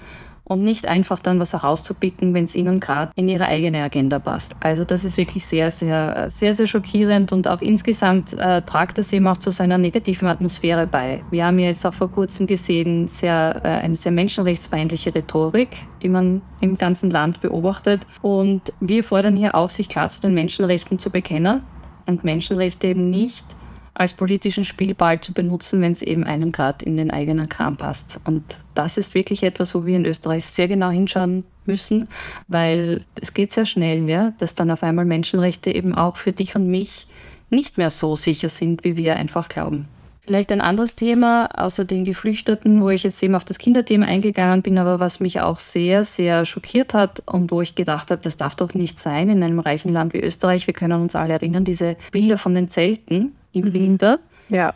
Und 0.47 0.63
nicht 0.63 0.87
einfach 0.87 1.21
dann 1.21 1.41
was 1.41 1.55
herauszupicken, 1.55 2.35
wenn 2.35 2.45
es 2.45 2.55
ihnen 2.55 2.79
gerade 2.79 3.11
in 3.17 3.29
ihre 3.29 3.47
eigene 3.47 3.83
Agenda 3.83 4.19
passt. 4.19 4.55
Also 4.61 4.85
das 4.85 5.03
ist 5.03 5.17
wirklich 5.17 5.47
sehr, 5.47 5.71
sehr, 5.71 6.29
sehr, 6.29 6.53
sehr 6.53 6.67
schockierend 6.67 7.33
und 7.33 7.49
auch 7.49 7.63
insgesamt 7.63 8.35
äh, 8.35 8.61
tragt 8.61 8.99
das 8.99 9.11
eben 9.15 9.27
auch 9.27 9.39
zu 9.39 9.51
seiner 9.51 9.79
negativen 9.79 10.29
Atmosphäre 10.29 10.87
bei. 10.87 11.25
Wir 11.31 11.47
haben 11.47 11.59
ja 11.59 11.69
jetzt 11.69 11.87
auch 11.87 11.95
vor 11.95 12.11
kurzem 12.11 12.47
gesehen, 12.47 13.07
sehr, 13.07 13.59
äh, 13.65 13.69
eine 13.69 13.95
sehr 13.95 14.13
menschenrechtsfeindliche 14.13 15.15
Rhetorik, 15.15 15.71
die 16.03 16.11
man 16.11 16.43
im 16.61 16.77
ganzen 16.77 17.11
Land 17.11 17.41
beobachtet. 17.41 18.03
Und 18.21 18.71
wir 18.81 19.03
fordern 19.03 19.37
hier 19.37 19.55
auf, 19.55 19.71
sich 19.71 19.89
klar 19.89 20.11
zu 20.11 20.21
den 20.21 20.35
Menschenrechten 20.35 20.99
zu 20.99 21.09
bekennen 21.09 21.63
und 22.05 22.23
Menschenrechte 22.23 22.89
eben 22.89 23.09
nicht 23.09 23.47
als 23.95 24.13
politischen 24.13 24.65
Spielball 24.65 25.21
zu 25.21 25.33
benutzen, 25.33 25.81
wenn 25.81 25.93
es 25.93 26.03
eben 26.03 26.25
einem 26.25 26.53
gerade 26.53 26.85
in 26.85 26.97
den 26.97 27.11
eigenen 27.11 27.49
Kram 27.49 27.77
passt. 27.77 28.21
Und 28.25 28.59
das 28.75 28.99
ist 28.99 29.15
wirklich 29.15 29.43
etwas, 29.45 29.75
wo 29.75 29.87
wir 29.87 29.97
in 29.97 30.05
Österreich 30.05 30.45
sehr 30.45 30.69
genau 30.69 30.91
hinschauen 30.91 31.45
müssen, 31.65 32.09
weil 32.49 33.05
es 33.21 33.33
geht 33.33 33.53
sehr 33.53 33.67
schnell, 33.67 34.09
ja, 34.09 34.33
dass 34.39 34.55
dann 34.55 34.71
auf 34.71 34.83
einmal 34.83 35.05
Menschenrechte 35.05 35.73
eben 35.73 35.95
auch 35.95 36.17
für 36.17 36.33
dich 36.33 36.57
und 36.57 36.67
mich 36.67 37.07
nicht 37.51 37.79
mehr 37.79 37.91
so 37.91 38.17
sicher 38.17 38.49
sind, 38.49 38.85
wie 38.85 38.97
wir 38.97 39.17
einfach 39.17 39.49
glauben. 39.49 39.89
Vielleicht 40.27 40.51
ein 40.53 40.63
anderes 40.63 40.97
Thema, 40.97 41.51
außer 41.55 41.85
den 41.85 42.05
Geflüchteten, 42.05 42.81
wo 42.81 42.89
ich 42.89 43.03
jetzt 43.03 43.23
eben 43.23 43.35
auf 43.35 43.45
das 43.45 43.59
Kinderthema 43.59 44.07
eingegangen 44.07 44.63
bin, 44.63 44.79
aber 44.79 44.99
was 44.99 45.21
mich 45.21 45.43
auch 45.43 45.59
sehr, 45.59 46.03
sehr 46.03 46.47
schockiert 46.47 46.95
hat 46.95 47.23
und 47.27 47.51
wo 47.51 47.61
ich 47.61 47.75
gedacht 47.75 48.11
habe, 48.11 48.23
das 48.23 48.39
darf 48.39 48.55
doch 48.55 48.73
nicht 48.73 48.99
sein 48.99 49.29
in 49.29 49.43
einem 49.43 49.59
reichen 49.59 49.93
Land 49.93 50.15
wie 50.15 50.21
Österreich. 50.21 50.67
Wir 50.67 50.73
können 50.73 51.03
uns 51.03 51.15
alle 51.15 51.35
erinnern, 51.35 51.65
diese 51.65 51.97
Bilder 52.11 52.39
von 52.39 52.55
den 52.55 52.69
Zelten, 52.69 53.37
im 53.55 53.73
Winter, 53.73 54.19
ja. 54.49 54.71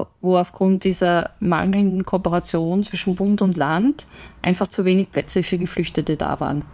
äh, 0.00 0.04
wo 0.20 0.36
aufgrund 0.36 0.84
dieser 0.84 1.30
mangelnden 1.40 2.04
Kooperation 2.04 2.82
zwischen 2.82 3.14
Bund 3.14 3.42
und 3.42 3.56
Land 3.56 4.06
einfach 4.42 4.66
zu 4.66 4.84
wenig 4.84 5.10
Plätze 5.10 5.42
für 5.42 5.58
Geflüchtete 5.58 6.16
da 6.16 6.40
waren. 6.40 6.64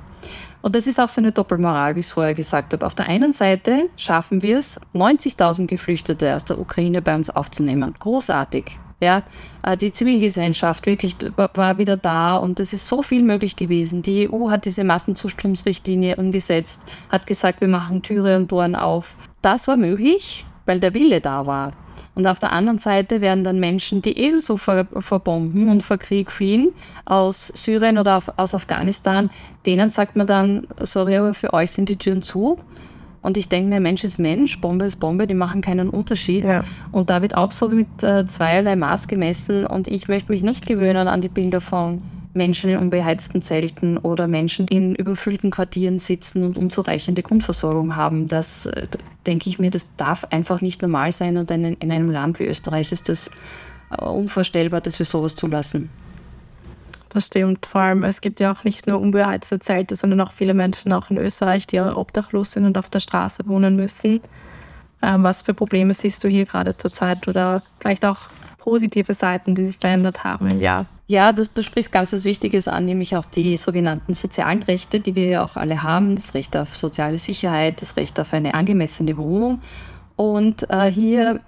Und 0.61 0.75
das 0.75 0.87
ist 0.87 0.99
auch 0.99 1.09
so 1.09 1.21
eine 1.21 1.33
Doppelmoral, 1.33 1.95
wie 1.95 2.01
ich 2.01 2.07
es 2.07 2.13
vorher 2.13 2.35
gesagt 2.35 2.73
habe. 2.73 2.85
Auf 2.85 2.95
der 2.95 3.07
einen 3.07 3.33
Seite 3.33 3.85
schaffen 3.97 4.43
wir 4.43 4.59
es, 4.59 4.81
90.000 4.95 5.67
Geflüchtete 5.67 6.35
aus 6.35 6.45
der 6.45 6.59
Ukraine 6.59 7.01
bei 7.01 7.15
uns 7.15 7.31
aufzunehmen. 7.31 7.95
Großartig. 7.99 8.79
Ja, 9.01 9.23
äh, 9.63 9.77
die 9.77 9.93
Zivilgesellschaft 9.93 10.87
wirklich 10.87 11.15
war 11.37 11.79
wieder 11.79 11.97
da 11.97 12.37
und 12.37 12.59
es 12.59 12.73
ist 12.73 12.89
so 12.89 13.03
viel 13.03 13.23
möglich 13.23 13.55
gewesen. 13.55 14.03
Die 14.03 14.29
EU 14.29 14.51
hat 14.51 14.65
diese 14.65 14.83
Massenzuströmsrichtlinie 14.83 16.17
umgesetzt, 16.17 16.83
hat 17.09 17.27
gesagt, 17.29 17.61
wir 17.61 17.69
machen 17.69 18.03
Türe 18.03 18.37
und 18.37 18.49
Toren 18.49 18.75
auf. 18.75 19.15
Das 19.41 19.69
war 19.69 19.77
möglich, 19.77 20.45
weil 20.69 20.79
der 20.79 20.95
Wille 20.95 21.21
da 21.21 21.47
war. 21.47 21.73
Und 22.15 22.27
auf 22.27 22.41
der 22.41 22.53
anderen 22.53 22.79
Seite 22.79 23.21
werden 23.21 23.45
dann 23.45 23.61
Menschen, 23.61 24.03
die 24.03 24.19
ebenso 24.19 24.57
vor, 24.57 24.87
vor 24.99 25.21
Bomben 25.21 25.69
und 25.69 25.85
vor 25.85 25.99
Krieg 25.99 26.31
fliehen, 26.31 26.71
aus 27.05 27.47
Syrien 27.55 27.97
oder 27.97 28.17
auf, 28.17 28.31
aus 28.37 28.55
Afghanistan, 28.55 29.31
denen 29.67 29.89
sagt 29.89 30.17
man 30.17 30.27
dann, 30.27 30.67
sorry, 30.81 31.17
aber 31.17 31.33
für 31.33 31.53
euch 31.53 31.71
sind 31.71 31.89
die 31.89 31.97
Türen 31.97 32.23
zu. 32.23 32.59
Und 33.23 33.37
ich 33.37 33.49
denke 33.49 33.71
mir, 33.71 33.81
Mensch 33.81 34.05
ist 34.05 34.19
Mensch, 34.19 34.61
Bombe 34.61 34.85
ist 34.85 34.97
Bombe, 34.97 35.27
die 35.27 35.35
machen 35.35 35.61
keinen 35.61 35.91
Unterschied. 35.91 36.45
Ja. 36.45 36.65
Und 36.93 37.09
da 37.09 37.23
wird 37.23 37.37
auch 37.37 37.53
so 37.53 37.69
mit 37.69 38.03
äh, 38.03 38.27
zweierlei 38.27 38.75
Maß 38.75 39.07
gemessen. 39.09 39.67
Und 39.67 39.87
ich 39.89 40.09
möchte 40.09 40.33
mich 40.33 40.43
nicht 40.43 40.67
gewöhnen 40.67 41.09
an 41.09 41.21
die 41.21 41.29
Bilder 41.29 41.61
von 41.61 42.03
Menschen 42.35 42.71
in 42.71 42.79
unbeheizten 42.79 43.43
Zelten 43.43 43.99
oder 43.99 44.29
Menschen, 44.29 44.67
die 44.67 44.77
in 44.77 44.95
überfüllten 44.95 45.51
Quartieren 45.51 45.99
sitzen 45.99 46.45
und 46.45 46.59
unzureichende 46.59 47.23
Grundversorgung 47.23 47.97
haben. 47.97 48.29
Das, 48.29 48.67
äh, 48.67 48.87
denke 49.29 49.51
ich 49.51 49.59
mir, 49.59 49.71
das 49.71 49.87
darf 49.97 50.25
einfach 50.31 50.61
nicht 50.61 50.83
normal 50.83 51.13
sein 51.13 51.37
und 51.37 51.51
in, 51.51 51.65
in 51.65 51.93
einem 51.93 52.11
Land 52.11 52.39
wie 52.39 52.47
Österreich 52.47 52.93
ist 52.93 53.09
das 53.09 53.31
äh, 53.91 54.03
unvorstellbar, 54.05 54.81
dass 54.81 54.99
wir 54.99 55.07
sowas 55.07 55.37
zulassen. 55.37 55.91
Das 57.11 57.27
stimmt. 57.27 57.67
Vor 57.67 57.81
allem, 57.81 58.05
es 58.05 58.21
gibt 58.21 58.41
ja 58.41 58.53
auch 58.53 58.65
nicht 58.65 58.87
nur 58.87 59.01
unbeheizte 59.01 59.59
Zelte, 59.59 59.97
sondern 59.97 60.21
auch 60.21 60.33
viele 60.33 60.55
Menschen 60.55 60.93
auch 60.93 61.11
in 61.11 61.19
Österreich, 61.19 61.67
die 61.67 61.81
obdachlos 61.81 62.53
sind 62.53 62.65
und 62.65 62.77
auf 62.77 62.91
der 62.91 63.01
Straße 63.01 63.47
wohnen 63.47 63.77
müssen. 63.77 64.21
Ähm, 65.03 65.23
was 65.23 65.43
für 65.43 65.55
Probleme 65.55 65.95
siehst 65.95 66.25
du 66.25 66.29
hier 66.29 66.45
gerade 66.45 66.77
zurzeit 66.77 67.29
oder 67.29 67.63
vielleicht 67.81 68.05
auch 68.05 68.19
positive 68.59 69.15
Seiten, 69.15 69.55
die 69.55 69.65
sich 69.65 69.79
verändert 69.79 70.25
haben 70.25 70.51
im 70.51 70.61
Jahr? 70.61 70.87
Ja, 71.11 71.33
du, 71.33 71.47
du 71.47 71.63
sprichst 71.63 71.91
ganz 71.91 72.13
was 72.13 72.27
Wichtiges 72.27 72.69
an, 72.69 72.85
nämlich 72.85 73.17
auch 73.17 73.25
die 73.25 73.57
sogenannten 73.57 74.13
sozialen 74.13 74.63
Rechte, 74.63 75.01
die 75.01 75.15
wir 75.15 75.25
ja 75.25 75.43
auch 75.43 75.57
alle 75.57 75.83
haben. 75.83 76.15
Das 76.15 76.35
Recht 76.35 76.55
auf 76.55 76.77
soziale 76.77 77.17
Sicherheit, 77.17 77.81
das 77.81 77.97
Recht 77.97 78.21
auf 78.21 78.35
eine 78.35 78.53
angemessene 78.53 79.17
Wohnung. 79.17 79.63
Und 80.17 80.69
äh, 80.69 80.91
hier 80.91 81.41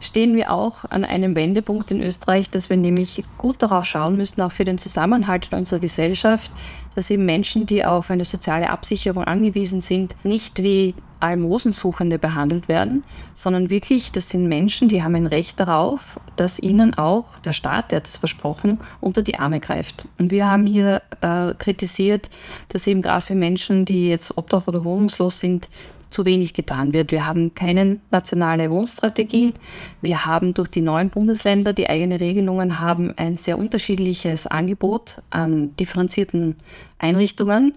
stehen 0.00 0.34
wir 0.34 0.52
auch 0.52 0.84
an 0.90 1.04
einem 1.04 1.34
Wendepunkt 1.36 1.90
in 1.90 2.02
Österreich, 2.02 2.50
dass 2.50 2.70
wir 2.70 2.76
nämlich 2.76 3.24
gut 3.36 3.62
darauf 3.62 3.84
schauen 3.84 4.16
müssen, 4.16 4.40
auch 4.42 4.52
für 4.52 4.64
den 4.64 4.78
Zusammenhalt 4.78 5.48
in 5.50 5.58
unserer 5.58 5.80
Gesellschaft, 5.80 6.50
dass 6.94 7.10
eben 7.10 7.26
Menschen, 7.26 7.66
die 7.66 7.84
auf 7.84 8.10
eine 8.10 8.24
soziale 8.24 8.70
Absicherung 8.70 9.24
angewiesen 9.24 9.80
sind, 9.80 10.16
nicht 10.24 10.62
wie 10.62 10.94
Almosensuchende 11.20 12.18
behandelt 12.18 12.68
werden, 12.68 13.04
sondern 13.34 13.70
wirklich, 13.70 14.12
das 14.12 14.28
sind 14.28 14.46
Menschen, 14.46 14.88
die 14.88 15.02
haben 15.02 15.14
ein 15.16 15.26
Recht 15.26 15.58
darauf, 15.58 16.20
dass 16.36 16.60
ihnen 16.60 16.94
auch 16.94 17.38
der 17.40 17.52
Staat, 17.52 17.90
der 17.90 17.98
hat 17.98 18.06
es 18.06 18.16
versprochen, 18.16 18.78
unter 19.00 19.22
die 19.22 19.38
Arme 19.38 19.60
greift. 19.60 20.06
Und 20.18 20.30
wir 20.30 20.48
haben 20.48 20.66
hier 20.66 21.02
äh, 21.20 21.54
kritisiert, 21.54 22.30
dass 22.68 22.86
eben 22.86 23.02
gerade 23.02 23.20
für 23.20 23.34
Menschen, 23.34 23.84
die 23.84 24.08
jetzt 24.08 24.36
obdach 24.36 24.66
oder 24.66 24.84
wohnungslos 24.84 25.40
sind, 25.40 25.68
zu 26.10 26.24
wenig 26.24 26.54
getan 26.54 26.92
wird. 26.92 27.12
Wir 27.12 27.26
haben 27.26 27.54
keine 27.54 27.98
nationale 28.10 28.70
Wohnstrategie. 28.70 29.52
Wir 30.00 30.24
haben 30.26 30.54
durch 30.54 30.68
die 30.68 30.80
neuen 30.80 31.10
Bundesländer, 31.10 31.72
die 31.72 31.88
eigene 31.88 32.20
Regelungen 32.20 32.80
haben, 32.80 33.14
ein 33.16 33.36
sehr 33.36 33.58
unterschiedliches 33.58 34.46
Angebot 34.46 35.22
an 35.30 35.76
differenzierten 35.76 36.56
Einrichtungen. 36.98 37.74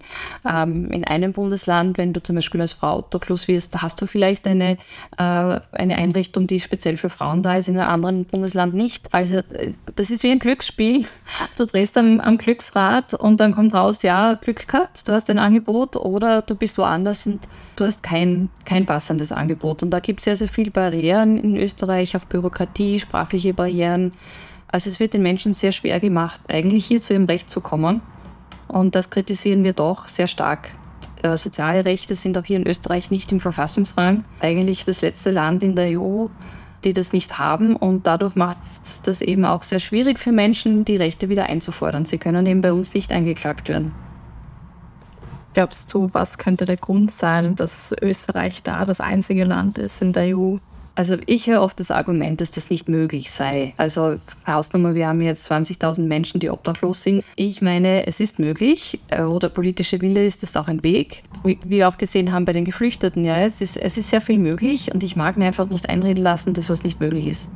Ähm, 0.48 0.90
in 0.90 1.04
einem 1.04 1.32
Bundesland, 1.32 1.98
wenn 1.98 2.12
du 2.12 2.22
zum 2.22 2.36
Beispiel 2.36 2.60
als 2.60 2.72
Frau 2.72 2.98
obdachlos 2.98 3.48
wirst, 3.48 3.80
hast 3.80 4.00
du 4.00 4.06
vielleicht 4.06 4.46
eine, 4.46 4.72
äh, 5.16 5.60
eine 5.72 5.96
Einrichtung, 5.96 6.46
die 6.46 6.60
speziell 6.60 6.96
für 6.96 7.08
Frauen 7.08 7.42
da 7.42 7.56
ist, 7.56 7.68
in 7.68 7.78
einem 7.78 7.90
anderen 7.90 8.24
Bundesland 8.24 8.74
nicht. 8.74 9.12
Also 9.14 9.36
äh, 9.36 9.72
das 9.94 10.10
ist 10.10 10.22
wie 10.22 10.30
ein 10.30 10.38
Glücksspiel. 10.38 11.06
Du 11.56 11.66
drehst 11.66 11.96
am, 11.96 12.20
am 12.20 12.38
Glücksrad 12.38 13.14
und 13.14 13.40
dann 13.40 13.54
kommt 13.54 13.74
raus, 13.74 14.02
ja, 14.02 14.34
Glück 14.34 14.66
gehabt, 14.66 15.06
du 15.06 15.12
hast 15.12 15.30
ein 15.30 15.38
Angebot 15.38 15.96
oder 15.96 16.42
du 16.42 16.54
bist 16.54 16.78
woanders 16.78 17.26
und 17.26 17.40
du 17.76 17.84
hast 17.84 18.02
kein, 18.02 18.48
kein 18.64 18.86
passendes 18.86 19.32
Angebot. 19.32 19.82
Und 19.82 19.90
da 19.90 20.00
gibt 20.00 20.20
es 20.20 20.24
sehr, 20.24 20.36
sehr 20.36 20.48
viele 20.48 20.70
Barrieren 20.70 21.38
in 21.38 21.56
Österreich, 21.56 22.16
auf 22.16 22.26
Bürokratie, 22.26 22.98
sprachliche 22.98 23.54
Barrieren. 23.54 24.12
Also 24.68 24.88
es 24.88 24.98
wird 24.98 25.14
den 25.14 25.22
Menschen 25.22 25.52
sehr 25.52 25.72
schwer 25.72 26.00
gemacht, 26.00 26.40
eigentlich 26.48 26.86
hier 26.86 27.00
zu 27.00 27.12
ihrem 27.12 27.26
Recht 27.26 27.50
zu 27.50 27.60
kommen. 27.60 28.00
Und 28.72 28.94
das 28.94 29.10
kritisieren 29.10 29.64
wir 29.64 29.74
doch 29.74 30.08
sehr 30.08 30.26
stark. 30.26 30.70
Äh, 31.22 31.36
soziale 31.36 31.84
Rechte 31.84 32.14
sind 32.14 32.38
auch 32.38 32.44
hier 32.44 32.56
in 32.56 32.66
Österreich 32.66 33.10
nicht 33.10 33.30
im 33.30 33.38
Verfassungsrang. 33.38 34.24
Eigentlich 34.40 34.86
das 34.86 35.02
letzte 35.02 35.30
Land 35.30 35.62
in 35.62 35.76
der 35.76 36.00
EU, 36.00 36.24
die 36.82 36.94
das 36.94 37.12
nicht 37.12 37.38
haben. 37.38 37.76
Und 37.76 38.06
dadurch 38.06 38.34
macht 38.34 38.56
es 38.62 39.02
das 39.02 39.20
eben 39.20 39.44
auch 39.44 39.62
sehr 39.62 39.78
schwierig 39.78 40.18
für 40.18 40.32
Menschen, 40.32 40.86
die 40.86 40.96
Rechte 40.96 41.28
wieder 41.28 41.46
einzufordern. 41.46 42.06
Sie 42.06 42.16
können 42.16 42.46
eben 42.46 42.62
bei 42.62 42.72
uns 42.72 42.94
nicht 42.94 43.12
eingeklagt 43.12 43.68
werden. 43.68 43.92
Glaubst 45.52 45.92
du, 45.92 46.08
was 46.12 46.38
könnte 46.38 46.64
der 46.64 46.78
Grund 46.78 47.10
sein, 47.10 47.56
dass 47.56 47.94
Österreich 48.00 48.62
da 48.62 48.86
das 48.86 49.02
einzige 49.02 49.44
Land 49.44 49.76
ist 49.76 50.00
in 50.00 50.14
der 50.14 50.34
EU, 50.34 50.56
also 50.94 51.16
ich 51.26 51.46
höre 51.46 51.62
oft 51.62 51.80
das 51.80 51.90
Argument, 51.90 52.40
dass 52.40 52.50
das 52.50 52.68
nicht 52.68 52.88
möglich 52.88 53.30
sei. 53.30 53.72
Also 53.76 54.16
Hausnummer, 54.46 54.94
wir 54.94 55.06
haben 55.06 55.22
jetzt 55.22 55.50
20.000 55.50 56.02
Menschen, 56.02 56.38
die 56.38 56.50
obdachlos 56.50 57.02
sind. 57.02 57.24
Ich 57.36 57.62
meine, 57.62 58.06
es 58.06 58.20
ist 58.20 58.38
möglich, 58.38 59.00
äh, 59.10 59.24
wo 59.24 59.38
der 59.38 59.48
politische 59.48 60.00
Wille 60.00 60.24
ist, 60.24 60.42
ist 60.42 60.56
auch 60.56 60.68
ein 60.68 60.84
Weg. 60.84 61.22
Wie 61.44 61.58
wir 61.64 61.88
auch 61.88 61.96
gesehen 61.96 62.32
haben 62.32 62.44
bei 62.44 62.52
den 62.52 62.64
Geflüchteten, 62.64 63.24
ja, 63.24 63.38
es 63.38 63.60
ist, 63.60 63.76
es 63.76 63.96
ist 63.96 64.10
sehr 64.10 64.20
viel 64.20 64.38
möglich 64.38 64.92
und 64.92 65.02
ich 65.02 65.16
mag 65.16 65.36
mir 65.36 65.46
einfach 65.46 65.68
nicht 65.68 65.88
einreden 65.88 66.22
lassen, 66.22 66.52
dass 66.52 66.68
was 66.68 66.84
nicht 66.84 67.00
möglich 67.00 67.26
ist. 67.26 67.50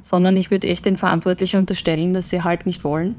Sondern 0.00 0.36
ich 0.36 0.50
würde 0.50 0.68
echt 0.68 0.86
den 0.86 0.96
Verantwortlichen 0.96 1.60
unterstellen, 1.60 2.14
dass 2.14 2.30
sie 2.30 2.42
halt 2.42 2.64
nicht 2.64 2.82
wollen. 2.84 3.14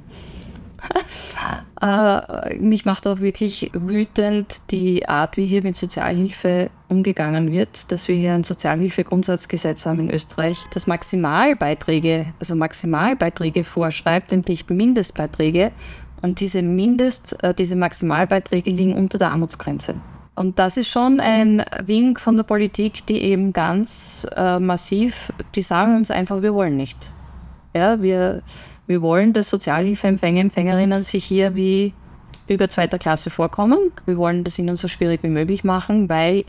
Äh, 1.81 2.57
mich 2.57 2.85
macht 2.85 3.07
auch 3.07 3.19
wirklich 3.19 3.71
wütend 3.73 4.61
die 4.71 5.07
Art, 5.07 5.37
wie 5.37 5.45
hier 5.45 5.63
mit 5.63 5.75
Sozialhilfe 5.75 6.69
umgegangen 6.89 7.51
wird, 7.51 7.91
dass 7.91 8.07
wir 8.07 8.15
hier 8.15 8.33
ein 8.33 8.43
Sozialhilfegrundsatzgesetz 8.43 9.85
haben 9.85 9.99
in 9.99 10.11
Österreich, 10.11 10.57
das 10.73 10.87
Maximalbeiträge, 10.87 12.33
also 12.39 12.55
Maximalbeiträge 12.55 13.63
vorschreibt, 13.63 14.31
nicht 14.47 14.69
Mindestbeiträge. 14.69 15.71
Und 16.21 16.39
diese 16.39 16.61
Mindest, 16.61 17.41
äh, 17.43 17.53
diese 17.53 17.75
Maximalbeiträge 17.75 18.69
liegen 18.69 18.93
unter 18.93 19.17
der 19.17 19.31
Armutsgrenze. 19.31 19.95
Und 20.35 20.59
das 20.59 20.77
ist 20.77 20.87
schon 20.87 21.19
ein 21.19 21.63
Wink 21.83 22.19
von 22.19 22.37
der 22.37 22.43
Politik, 22.43 23.05
die 23.05 23.21
eben 23.21 23.53
ganz 23.53 24.25
äh, 24.35 24.59
massiv, 24.59 25.33
die 25.55 25.61
sagen 25.61 25.95
uns 25.95 26.09
einfach, 26.09 26.41
wir 26.41 26.53
wollen 26.53 26.77
nicht. 26.77 27.13
Ja, 27.75 28.01
wir, 28.01 28.41
wir 28.91 29.01
wollen, 29.01 29.33
dass 29.33 29.49
Sozialhilfeempfänger, 29.49 30.41
Empfängerinnen 30.41 31.01
sich 31.01 31.23
hier 31.23 31.55
wie 31.55 31.93
Bürger 32.45 32.67
zweiter 32.67 32.99
Klasse 32.99 33.29
vorkommen. 33.29 33.91
Wir 34.05 34.17
wollen 34.17 34.43
das 34.43 34.59
ihnen 34.59 34.75
so 34.75 34.87
schwierig 34.87 35.23
wie 35.23 35.29
möglich 35.29 35.63
machen, 35.63 36.09
weil 36.09 36.43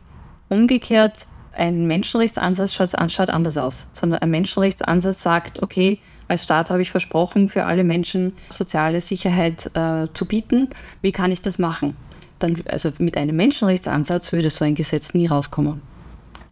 umgekehrt 0.48 1.28
ein 1.52 1.86
Menschenrechtsansatz 1.86 2.74
schaut, 2.74 2.90
schaut 3.12 3.30
anders 3.30 3.56
aus, 3.56 3.88
sondern 3.92 4.20
ein 4.20 4.30
Menschenrechtsansatz 4.30 5.22
sagt, 5.22 5.62
okay, 5.62 6.00
als 6.28 6.42
Staat 6.42 6.70
habe 6.70 6.82
ich 6.82 6.90
versprochen, 6.90 7.48
für 7.48 7.66
alle 7.66 7.84
Menschen 7.84 8.32
soziale 8.48 9.00
Sicherheit 9.00 9.70
äh, 9.74 10.08
zu 10.12 10.26
bieten. 10.26 10.68
Wie 11.00 11.12
kann 11.12 11.30
ich 11.30 11.42
das 11.42 11.58
machen? 11.58 11.94
Dann, 12.38 12.56
also 12.68 12.90
mit 12.98 13.16
einem 13.16 13.36
Menschenrechtsansatz 13.36 14.32
würde 14.32 14.50
so 14.50 14.64
ein 14.64 14.74
Gesetz 14.74 15.14
nie 15.14 15.26
rauskommen. 15.26 15.82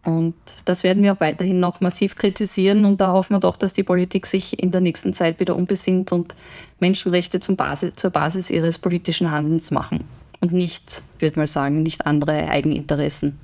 Und 0.03 0.33
das 0.65 0.83
werden 0.83 1.03
wir 1.03 1.13
auch 1.13 1.19
weiterhin 1.19 1.59
noch 1.59 1.79
massiv 1.79 2.15
kritisieren 2.15 2.85
und 2.85 3.01
da 3.01 3.11
hoffen 3.11 3.35
wir 3.35 3.39
doch, 3.39 3.55
dass 3.55 3.73
die 3.73 3.83
Politik 3.83 4.25
sich 4.25 4.61
in 4.61 4.71
der 4.71 4.81
nächsten 4.81 5.13
Zeit 5.13 5.39
wieder 5.39 5.55
umbesinnt 5.55 6.11
und 6.11 6.35
Menschenrechte 6.79 7.39
Basis, 7.53 7.93
zur 7.95 8.09
Basis 8.09 8.49
ihres 8.49 8.79
politischen 8.79 9.29
Handelns 9.29 9.69
machen 9.69 10.03
und 10.39 10.53
nicht, 10.53 11.03
ich 11.15 11.21
würde 11.21 11.39
mal 11.39 11.47
sagen, 11.47 11.83
nicht 11.83 12.07
andere 12.07 12.49
Eigeninteressen. 12.49 13.37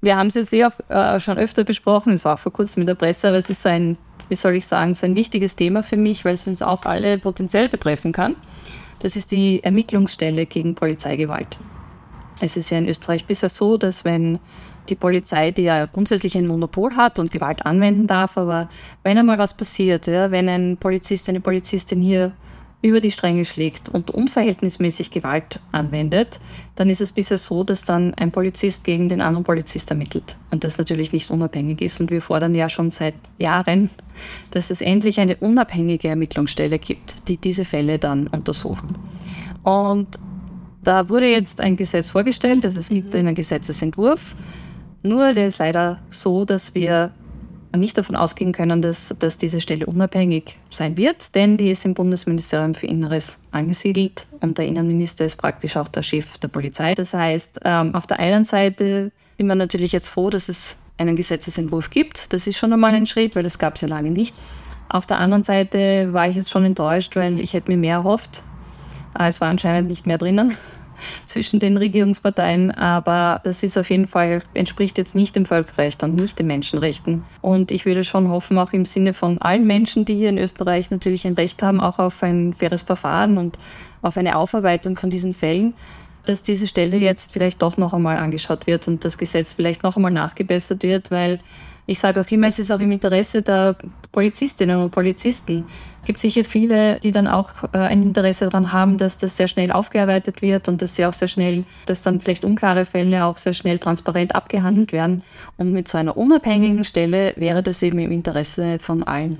Wir 0.00 0.16
haben 0.16 0.26
es 0.26 0.34
jetzt 0.34 0.52
eh 0.52 0.64
auch, 0.64 0.72
äh, 0.88 1.20
schon 1.20 1.38
öfter 1.38 1.62
besprochen, 1.62 2.12
es 2.12 2.24
war 2.24 2.34
auch 2.34 2.40
vor 2.40 2.52
kurzem 2.52 2.82
in 2.82 2.86
der 2.88 2.96
Presse, 2.96 3.28
aber 3.28 3.38
es 3.38 3.48
ist 3.48 3.62
so 3.62 3.68
ein, 3.68 3.96
wie 4.28 4.34
soll 4.34 4.56
ich 4.56 4.66
sagen, 4.66 4.94
so 4.94 5.06
ein 5.06 5.14
wichtiges 5.14 5.54
Thema 5.54 5.84
für 5.84 5.96
mich, 5.96 6.24
weil 6.24 6.34
es 6.34 6.46
uns 6.48 6.60
auch 6.60 6.84
alle 6.84 7.18
potenziell 7.18 7.68
betreffen 7.68 8.10
kann. 8.10 8.34
Das 8.98 9.14
ist 9.16 9.30
die 9.30 9.62
Ermittlungsstelle 9.62 10.44
gegen 10.46 10.74
Polizeigewalt. 10.74 11.58
Es 12.40 12.56
ist 12.56 12.70
ja 12.70 12.78
in 12.78 12.88
Österreich 12.88 13.26
bisher 13.26 13.48
so, 13.48 13.76
dass 13.76 14.04
wenn 14.04 14.40
die 14.88 14.94
Polizei, 14.94 15.50
die 15.50 15.62
ja 15.62 15.86
grundsätzlich 15.86 16.36
ein 16.36 16.46
Monopol 16.46 16.96
hat 16.96 17.18
und 17.18 17.30
Gewalt 17.30 17.64
anwenden 17.64 18.06
darf, 18.06 18.36
aber 18.36 18.68
wenn 19.02 19.18
einmal 19.18 19.38
was 19.38 19.54
passiert, 19.54 20.06
ja, 20.06 20.30
wenn 20.30 20.48
ein 20.48 20.76
Polizist, 20.76 21.28
eine 21.28 21.40
Polizistin 21.40 22.00
hier 22.00 22.32
über 22.84 23.00
die 23.00 23.10
Stränge 23.10 23.46
schlägt 23.46 23.88
und 23.88 24.10
unverhältnismäßig 24.10 25.10
Gewalt 25.10 25.58
anwendet, 25.72 26.38
dann 26.74 26.90
ist 26.90 27.00
es 27.00 27.12
bisher 27.12 27.38
so, 27.38 27.64
dass 27.64 27.82
dann 27.82 28.12
ein 28.12 28.30
Polizist 28.30 28.84
gegen 28.84 29.08
den 29.08 29.22
anderen 29.22 29.42
Polizist 29.42 29.90
ermittelt 29.90 30.36
und 30.50 30.64
das 30.64 30.76
natürlich 30.76 31.10
nicht 31.10 31.30
unabhängig 31.30 31.80
ist. 31.80 31.98
Und 31.98 32.10
wir 32.10 32.20
fordern 32.20 32.54
ja 32.54 32.68
schon 32.68 32.90
seit 32.90 33.14
Jahren, 33.38 33.88
dass 34.50 34.68
es 34.68 34.82
endlich 34.82 35.18
eine 35.18 35.36
unabhängige 35.36 36.08
Ermittlungsstelle 36.08 36.78
gibt, 36.78 37.26
die 37.26 37.38
diese 37.38 37.64
Fälle 37.64 37.98
dann 37.98 38.26
untersucht. 38.26 38.84
Und 39.62 40.18
da 40.82 41.08
wurde 41.08 41.28
jetzt 41.28 41.62
ein 41.62 41.76
Gesetz 41.76 42.10
vorgestellt, 42.10 42.66
also 42.66 42.78
es 42.78 42.90
gibt 42.90 43.14
mhm. 43.14 43.20
einen 43.20 43.34
Gesetzesentwurf 43.34 44.34
nur 45.04 45.32
der 45.32 45.46
ist 45.46 45.58
leider 45.58 46.00
so, 46.10 46.44
dass 46.44 46.74
wir 46.74 47.12
nicht 47.76 47.98
davon 47.98 48.16
ausgehen 48.16 48.52
können, 48.52 48.82
dass, 48.82 49.14
dass 49.18 49.36
diese 49.36 49.60
Stelle 49.60 49.86
unabhängig 49.86 50.58
sein 50.70 50.96
wird, 50.96 51.34
denn 51.34 51.56
die 51.56 51.70
ist 51.70 51.84
im 51.84 51.94
Bundesministerium 51.94 52.74
für 52.74 52.86
Inneres 52.86 53.38
angesiedelt 53.50 54.26
und 54.40 54.58
der 54.58 54.66
Innenminister 54.66 55.24
ist 55.24 55.36
praktisch 55.36 55.76
auch 55.76 55.88
der 55.88 56.02
Chef 56.02 56.38
der 56.38 56.48
Polizei. 56.48 56.94
Das 56.94 57.14
heißt, 57.14 57.60
ähm, 57.64 57.94
auf 57.94 58.06
der 58.06 58.20
einen 58.20 58.44
Seite 58.44 59.12
sind 59.38 59.46
wir 59.46 59.54
natürlich 59.54 59.92
jetzt 59.92 60.08
froh, 60.08 60.30
dass 60.30 60.48
es 60.48 60.76
einen 60.96 61.16
Gesetzesentwurf 61.16 61.90
gibt. 61.90 62.32
Das 62.32 62.46
ist 62.46 62.56
schon 62.56 62.72
einmal 62.72 62.94
ein 62.94 63.06
Schritt, 63.06 63.34
weil 63.34 63.42
das 63.42 63.58
gab 63.58 63.74
es 63.74 63.80
ja 63.80 63.88
lange 63.88 64.10
nicht. 64.10 64.40
Auf 64.88 65.06
der 65.06 65.18
anderen 65.18 65.42
Seite 65.42 66.12
war 66.12 66.28
ich 66.28 66.36
jetzt 66.36 66.50
schon 66.50 66.64
enttäuscht, 66.64 67.16
weil 67.16 67.40
ich 67.40 67.52
hätte 67.52 67.70
mir 67.70 67.76
mehr 67.76 67.96
erhofft. 67.96 68.42
Es 69.18 69.40
war 69.40 69.48
anscheinend 69.48 69.88
nicht 69.88 70.06
mehr 70.06 70.18
drinnen. 70.18 70.56
Zwischen 71.26 71.60
den 71.60 71.76
Regierungsparteien, 71.76 72.70
aber 72.72 73.40
das 73.44 73.62
ist 73.62 73.78
auf 73.78 73.90
jeden 73.90 74.06
Fall, 74.06 74.42
entspricht 74.54 74.98
jetzt 74.98 75.14
nicht 75.14 75.36
dem 75.36 75.46
Völkerrecht 75.46 76.02
und 76.02 76.16
nicht 76.16 76.38
den 76.38 76.46
Menschenrechten. 76.46 77.22
Und 77.40 77.70
ich 77.70 77.86
würde 77.86 78.04
schon 78.04 78.28
hoffen, 78.28 78.58
auch 78.58 78.72
im 78.72 78.84
Sinne 78.84 79.12
von 79.12 79.38
allen 79.38 79.66
Menschen, 79.66 80.04
die 80.04 80.14
hier 80.14 80.28
in 80.28 80.38
Österreich 80.38 80.90
natürlich 80.90 81.26
ein 81.26 81.34
Recht 81.34 81.62
haben, 81.62 81.80
auch 81.80 81.98
auf 81.98 82.22
ein 82.22 82.54
faires 82.54 82.82
Verfahren 82.82 83.38
und 83.38 83.58
auf 84.02 84.16
eine 84.16 84.36
Aufarbeitung 84.36 84.96
von 84.96 85.10
diesen 85.10 85.32
Fällen, 85.32 85.74
dass 86.24 86.42
diese 86.42 86.66
Stelle 86.66 86.96
jetzt 86.96 87.32
vielleicht 87.32 87.62
doch 87.62 87.76
noch 87.76 87.92
einmal 87.92 88.16
angeschaut 88.16 88.66
wird 88.66 88.88
und 88.88 89.04
das 89.04 89.18
Gesetz 89.18 89.52
vielleicht 89.54 89.82
noch 89.82 89.96
einmal 89.96 90.12
nachgebessert 90.12 90.82
wird, 90.82 91.10
weil 91.10 91.38
ich 91.86 91.98
sage 91.98 92.20
auch 92.20 92.30
immer, 92.30 92.46
es 92.46 92.58
ist 92.58 92.70
auch 92.70 92.80
im 92.80 92.92
Interesse 92.92 93.42
der 93.42 93.76
Polizistinnen 94.10 94.80
und 94.80 94.90
Polizisten. 94.90 95.64
Es 96.00 96.06
gibt 96.06 96.18
sicher 96.18 96.44
viele, 96.44 96.98
die 97.00 97.10
dann 97.10 97.26
auch 97.26 97.50
äh, 97.72 97.78
ein 97.78 98.02
Interesse 98.02 98.46
daran 98.46 98.72
haben, 98.72 98.96
dass 98.96 99.18
das 99.18 99.36
sehr 99.36 99.48
schnell 99.48 99.70
aufgearbeitet 99.70 100.40
wird 100.40 100.68
und 100.68 100.80
dass 100.80 100.96
sie 100.96 101.04
auch 101.04 101.12
sehr 101.12 101.28
schnell, 101.28 101.64
dass 101.86 102.02
dann 102.02 102.20
vielleicht 102.20 102.44
unklare 102.44 102.84
Fälle 102.84 103.24
auch 103.24 103.36
sehr 103.36 103.52
schnell 103.52 103.78
transparent 103.78 104.34
abgehandelt 104.34 104.92
werden. 104.92 105.22
Und 105.56 105.72
mit 105.72 105.88
so 105.88 105.98
einer 105.98 106.16
unabhängigen 106.16 106.84
Stelle 106.84 107.34
wäre 107.36 107.62
das 107.62 107.82
eben 107.82 107.98
im 107.98 108.12
Interesse 108.12 108.78
von 108.78 109.02
allen. 109.02 109.38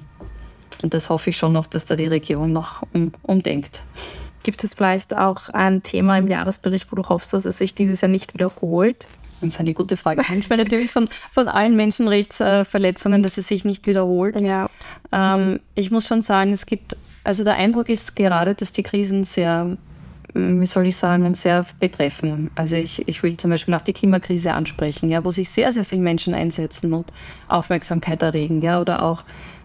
Und 0.83 0.92
das 0.92 1.09
hoffe 1.09 1.30
ich 1.30 1.37
schon 1.37 1.52
noch, 1.52 1.66
dass 1.66 1.87
da 1.87 1.96
die 1.96 2.07
Regierung 2.07 2.52
noch 2.52 2.83
um, 2.92 3.12
umdenkt. 3.22 3.83
Gibt 4.42 4.62
es 4.64 4.74
vielleicht 4.74 5.16
auch 5.16 5.48
ein 5.48 5.83
Thema 5.83 6.18
im 6.18 6.28
Jahresbericht, 6.28 6.92
wo 6.92 6.96
du 6.96 7.09
hoffst, 7.09 7.33
dass 7.33 7.46
es 7.46 7.57
sich 7.57 7.74
dieses 7.74 8.02
Jahr 8.02 8.11
nicht 8.11 8.35
wiederholt? 8.35 9.07
Das 9.40 9.55
ist 9.55 9.61
eine 9.61 9.75
gute 9.75 9.97
Frage. 9.97 10.23
Manchmal 10.29 10.59
natürlich 10.59 10.90
von, 10.90 11.09
von 11.31 11.49
allen 11.49 11.77
Menschenrechtsverletzungen, 11.77 13.23
dass 13.23 13.37
es 13.37 13.49
sich 13.49 13.64
nicht 13.64 13.87
wiederholt. 13.87 14.40
Ja. 14.40 14.68
Ähm, 15.12 15.61
ich 15.75 15.90
muss 15.90 16.07
schon 16.07 16.23
sagen, 16.23 16.53
es 16.53 16.66
gibt, 16.66 16.97
also 17.25 17.44
der 17.44 17.57
Eindruck 17.57 17.88
ist 17.88 18.16
gerade, 18.16 18.55
dass 18.55 18.73
die 18.73 18.83
Krisen 18.83 19.25
sehr, 19.25 19.77
hm, 20.33 20.61
wie 20.61 20.66
soll 20.66 20.87
ich 20.87 20.97
sagen, 20.97 21.35
sehr 21.35 21.66
betreffen. 21.79 22.51
Also 22.55 22.77
ich, 22.77 23.07
ich 23.07 23.23
will 23.23 23.37
zum 23.37 23.51
Beispiel 23.51 23.75
auch 23.75 23.81
die 23.81 23.92
Klimakrise 23.92 24.55
ansprechen, 24.55 25.09
ja, 25.09 25.25
wo 25.25 25.31
sich 25.31 25.51
sehr, 25.51 25.73
sehr 25.73 25.85
viele 25.85 26.03
Menschen 26.03 26.35
einsetzen 26.35 26.92
und 26.92 27.12
Aufmerksamkeit 27.49 28.23
erregen, 28.23 28.62
ja, 28.62 28.81
oder 28.81 29.03
auch 29.03 29.25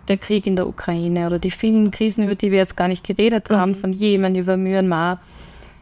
der 0.10 0.18
Krieg 0.18 0.48
in 0.48 0.56
der 0.56 0.68
Ukraine 0.68 1.28
oder 1.28 1.40
die 1.40 1.52
vielen 1.52 1.92
Krisen, 1.92 2.26
über 2.26 2.36
die 2.36 2.52
wir 2.52 2.58
jetzt 2.58 2.76
gar 2.76 2.88
nicht 2.88 3.06
geredet 3.06 3.50
haben, 3.50 3.72
mhm. 3.72 3.76
von 3.76 3.94
Jemen 3.94 4.36
über 4.36 4.58
Myanmar. 4.58 5.22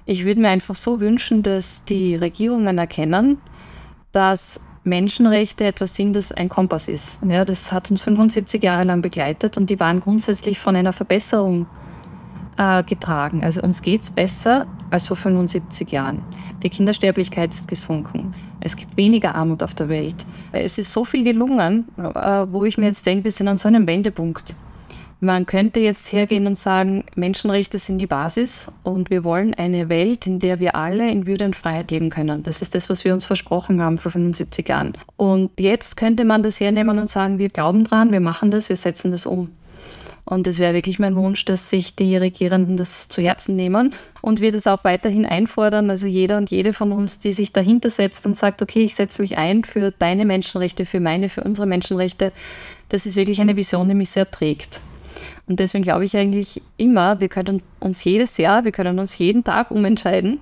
Ich 0.06 0.23
würde 0.23 0.41
mir 0.41 0.50
einfach 0.50 0.76
so 0.76 1.00
wünschen, 1.00 1.43
dass 1.43 1.84
die 1.84 2.15
Regierungen 2.15 2.78
erkennen, 2.78 3.39
dass 4.17 4.60
Menschenrechte 4.84 5.63
etwas 5.65 5.93
sind, 5.95 6.15
das 6.15 6.32
ein 6.32 6.49
Kompass 6.49 6.88
ist. 6.88 7.19
Ja, 7.23 7.45
das 7.45 7.71
hat 7.71 7.91
uns 7.91 8.01
75 8.01 8.63
Jahre 8.63 8.84
lang 8.84 9.03
begleitet 9.03 9.58
und 9.58 9.69
die 9.69 9.80
waren 9.80 9.99
grundsätzlich 9.99 10.58
von 10.58 10.75
einer 10.75 10.91
Verbesserung 10.91 11.67
äh, 12.58 12.82
getragen. 12.82 13.43
Also 13.43 13.62
uns 13.62 13.84
geht 13.84 14.01
es 14.01 14.10
besser 14.10 14.65
als 14.89 15.06
vor 15.06 15.17
75 15.17 15.91
Jahren. 15.91 16.23
Die 16.63 16.69
Kindersterblichkeit 16.69 17.53
ist 17.53 17.67
gesunken. 17.67 18.32
Es 18.60 18.75
gibt 18.75 18.97
weniger 18.97 19.36
Armut 19.36 19.62
auf 19.62 19.75
der 19.75 19.88
Welt. 19.88 20.25
Es 20.51 20.80
ist 20.80 20.91
so 20.91 21.06
viel 21.06 21.23
gelungen, 21.23 21.88
äh, 21.99 22.47
wo 22.49 22.65
ich 22.65 22.80
mir 22.80 22.88
jetzt 22.88 23.06
denke, 23.06 23.25
wir 23.25 23.32
sind 23.32 23.47
an 23.49 23.60
so 23.60 23.67
einem 23.67 23.86
Wendepunkt. 23.86 24.56
Man 25.19 25.47
könnte 25.47 25.80
jetzt 25.80 26.13
hergehen 26.13 26.45
und 26.45 26.60
sagen, 26.60 27.03
Menschenrechte 27.15 27.80
sind 27.80 27.97
die 27.97 28.06
Basis 28.06 28.71
und 28.84 29.10
wir 29.10 29.23
wollen 29.23 29.56
eine 29.56 29.89
Welt, 29.89 30.27
in 30.27 30.38
der 30.38 30.60
wir 30.60 30.75
alle 30.75 31.10
in 31.10 31.25
Würde 31.25 31.45
und 31.45 31.56
Freiheit 31.56 31.89
leben 31.89 32.12
können. 32.12 32.43
Das 32.43 32.62
ist 32.62 32.75
das, 32.75 32.88
was 32.88 33.03
wir 33.03 33.15
uns 33.15 33.25
versprochen 33.25 33.82
haben 33.82 33.97
vor 33.97 34.12
75 34.12 34.69
Jahren. 34.69 34.93
Und 35.15 35.60
jetzt 35.60 35.97
könnte 35.97 36.23
man 36.23 36.43
das 36.43 36.60
hernehmen 36.60 36.99
und 36.99 37.10
sagen, 37.10 37.39
wir 37.39 37.49
glauben 37.49 37.84
dran, 37.84 38.12
wir 38.12 38.19
machen 38.19 38.51
das, 38.51 38.69
wir 38.69 38.75
setzen 38.75 39.10
das 39.10 39.25
um. 39.25 39.49
Und 40.23 40.45
es 40.45 40.60
wäre 40.60 40.75
wirklich 40.75 40.99
mein 40.99 41.15
Wunsch, 41.15 41.45
dass 41.45 41.71
sich 41.71 41.95
die 41.95 42.15
Regierenden 42.15 42.77
das 42.77 43.08
zu 43.08 43.23
Herzen 43.23 43.56
nehmen 43.56 43.95
und 44.21 44.39
wir 44.39 44.51
das 44.51 44.67
auch 44.67 44.84
weiterhin 44.84 45.25
einfordern. 45.25 45.89
Also 45.89 46.06
jeder 46.06 46.38
und 46.38 46.51
jede 46.51 46.73
von 46.73 46.91
uns, 46.91 47.17
die 47.17 47.32
sich 47.32 47.51
dahinter 47.51 47.89
setzt 47.89 48.27
und 48.27 48.36
sagt, 48.36 48.62
okay, 48.62 48.84
ich 48.84 48.93
setze 48.93 49.23
mich 49.23 49.38
ein 49.38 49.63
für 49.63 49.89
deine 49.89 50.25
Menschenrechte, 50.25 50.86
für 50.86 50.99
meine, 50.99 51.27
für 51.27 51.43
unsere 51.43 51.65
Menschenrechte. 51.65 52.32
Das 52.89 53.08
ist 53.08 53.15
wirklich 53.15 53.41
eine 53.41 53.58
Vision, 53.58 53.88
die 53.88 53.95
mich 53.95 54.12
sehr 54.12 54.30
trägt. 54.30 54.82
Und 55.47 55.60
deswegen 55.60 55.84
glaube 55.84 56.06
ich 56.06 56.15
eigentlich 56.17 56.62
immer, 56.77 57.19
wir 57.19 57.30
können 57.30 57.62
uns 57.80 58.03
jedes 58.03 58.38
Jahr, 58.38 58.65
wir 58.65 58.71
können 58.71 58.99
uns 58.99 59.17
jeden 59.17 59.43
Tag 59.43 59.71
umentscheiden. 59.71 60.39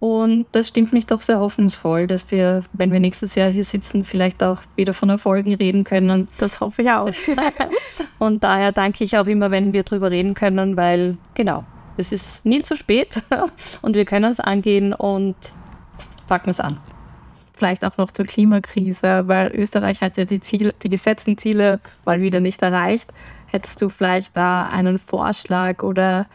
Und 0.00 0.46
das 0.52 0.68
stimmt 0.68 0.92
mich 0.92 1.06
doch 1.06 1.20
sehr 1.20 1.40
hoffnungsvoll, 1.40 2.06
dass 2.06 2.30
wir, 2.30 2.62
wenn 2.72 2.92
wir 2.92 3.00
nächstes 3.00 3.34
Jahr 3.34 3.50
hier 3.50 3.64
sitzen, 3.64 4.04
vielleicht 4.04 4.44
auch 4.44 4.60
wieder 4.76 4.94
von 4.94 5.08
Erfolgen 5.08 5.54
reden 5.54 5.82
können. 5.82 6.28
Das 6.38 6.60
hoffe 6.60 6.82
ich 6.82 6.90
auch. 6.90 7.10
Und 8.18 8.44
daher 8.44 8.72
danke 8.72 9.02
ich 9.02 9.18
auch 9.18 9.26
immer, 9.26 9.50
wenn 9.50 9.72
wir 9.72 9.82
darüber 9.82 10.10
reden 10.10 10.34
können, 10.34 10.76
weil 10.76 11.16
genau, 11.34 11.64
es 11.96 12.12
ist 12.12 12.46
nie 12.46 12.62
zu 12.62 12.76
spät 12.76 13.20
und 13.82 13.96
wir 13.96 14.04
können 14.04 14.30
es 14.30 14.38
angehen 14.38 14.92
und 14.92 15.34
packen 16.28 16.50
es 16.50 16.60
an 16.60 16.78
vielleicht 17.58 17.84
auch 17.84 17.96
noch 17.96 18.10
zur 18.12 18.24
Klimakrise, 18.24 19.24
weil 19.26 19.50
Österreich 19.52 20.00
hat 20.00 20.16
ja 20.16 20.24
die, 20.24 20.40
Ziele, 20.40 20.72
die 20.82 20.88
gesetzten 20.88 21.36
Ziele 21.36 21.80
mal 22.04 22.20
wieder 22.20 22.40
nicht 22.40 22.62
erreicht. 22.62 23.12
Hättest 23.50 23.80
du 23.80 23.88
vielleicht 23.88 24.36
da 24.36 24.68
einen 24.68 24.98
Vorschlag 24.98 25.82
oder 25.82 26.26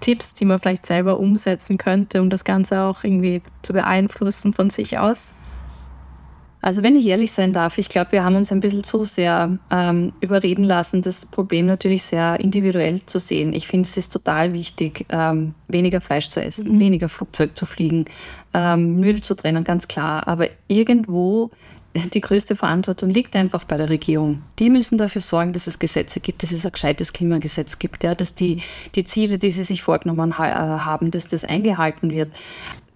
Tipps, 0.00 0.34
die 0.34 0.44
man 0.44 0.60
vielleicht 0.60 0.84
selber 0.84 1.18
umsetzen 1.18 1.78
könnte, 1.78 2.20
um 2.20 2.28
das 2.28 2.44
Ganze 2.44 2.82
auch 2.82 3.04
irgendwie 3.04 3.42
zu 3.62 3.72
beeinflussen 3.72 4.52
von 4.52 4.68
sich 4.68 4.98
aus? 4.98 5.32
Also 6.60 6.82
wenn 6.82 6.96
ich 6.96 7.06
ehrlich 7.06 7.30
sein 7.32 7.52
darf, 7.52 7.78
ich 7.78 7.88
glaube, 7.88 8.12
wir 8.12 8.24
haben 8.24 8.34
uns 8.34 8.50
ein 8.50 8.60
bisschen 8.60 8.82
zu 8.82 9.04
sehr 9.04 9.58
ähm, 9.70 10.12
überreden 10.20 10.64
lassen, 10.64 11.02
das 11.02 11.24
Problem 11.24 11.66
natürlich 11.66 12.02
sehr 12.02 12.40
individuell 12.40 13.04
zu 13.06 13.20
sehen. 13.20 13.52
Ich 13.52 13.68
finde, 13.68 13.88
es 13.88 13.96
ist 13.96 14.12
total 14.12 14.52
wichtig, 14.52 15.06
ähm, 15.08 15.54
weniger 15.68 16.00
Fleisch 16.00 16.28
zu 16.28 16.42
essen, 16.42 16.74
mhm. 16.74 16.80
weniger 16.80 17.08
Flugzeug 17.08 17.56
zu 17.56 17.64
fliegen, 17.64 18.06
ähm, 18.54 18.96
Müll 18.96 19.20
zu 19.22 19.34
trennen, 19.34 19.62
ganz 19.62 19.86
klar. 19.86 20.26
Aber 20.26 20.48
irgendwo 20.66 21.50
die 21.94 22.20
größte 22.20 22.54
Verantwortung 22.54 23.10
liegt 23.10 23.34
einfach 23.34 23.64
bei 23.64 23.76
der 23.76 23.88
Regierung. 23.88 24.42
Die 24.58 24.70
müssen 24.70 24.98
dafür 24.98 25.20
sorgen, 25.20 25.52
dass 25.52 25.66
es 25.66 25.78
Gesetze 25.78 26.20
gibt, 26.20 26.42
dass 26.42 26.52
es 26.52 26.64
ein 26.64 26.72
gescheites 26.72 27.12
Klimagesetz 27.12 27.78
gibt, 27.78 28.04
ja, 28.04 28.14
dass 28.14 28.34
die, 28.34 28.62
die 28.94 29.04
Ziele, 29.04 29.38
die 29.38 29.50
sie 29.50 29.62
sich 29.62 29.82
vorgenommen 29.82 30.38
ha 30.38 30.48
äh, 30.48 30.78
haben, 30.80 31.10
dass 31.10 31.26
das 31.26 31.44
eingehalten 31.44 32.10
wird. 32.10 32.32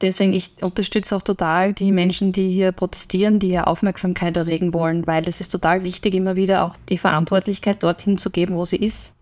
Deswegen, 0.01 0.33
ich 0.33 0.51
unterstütze 0.61 1.17
auch 1.17 1.23
total 1.23 1.73
die 1.73 1.93
Menschen, 1.93 2.33
die 2.33 2.51
hier 2.51 2.73
protestieren, 2.73 3.39
die 3.39 3.49
hier 3.49 3.69
Aufmerksamkeit 3.69 4.37
erregen 4.37 4.75
wollen, 4.75 5.07
weil 5.07 5.27
es 5.29 5.41
ist 5.41 5.51
total 5.51 5.85
wichtig, 5.85 6.15
immer 6.15 6.37
wieder 6.37 6.65
auch 6.65 6.77
die 6.89 6.99
Verantwortlichkeit 6.99 7.83
dorthin 7.83 8.19
zu 8.19 8.31
geben, 8.31 8.55
wo 8.55 8.65
sie 8.65 8.77
ist 8.77 9.15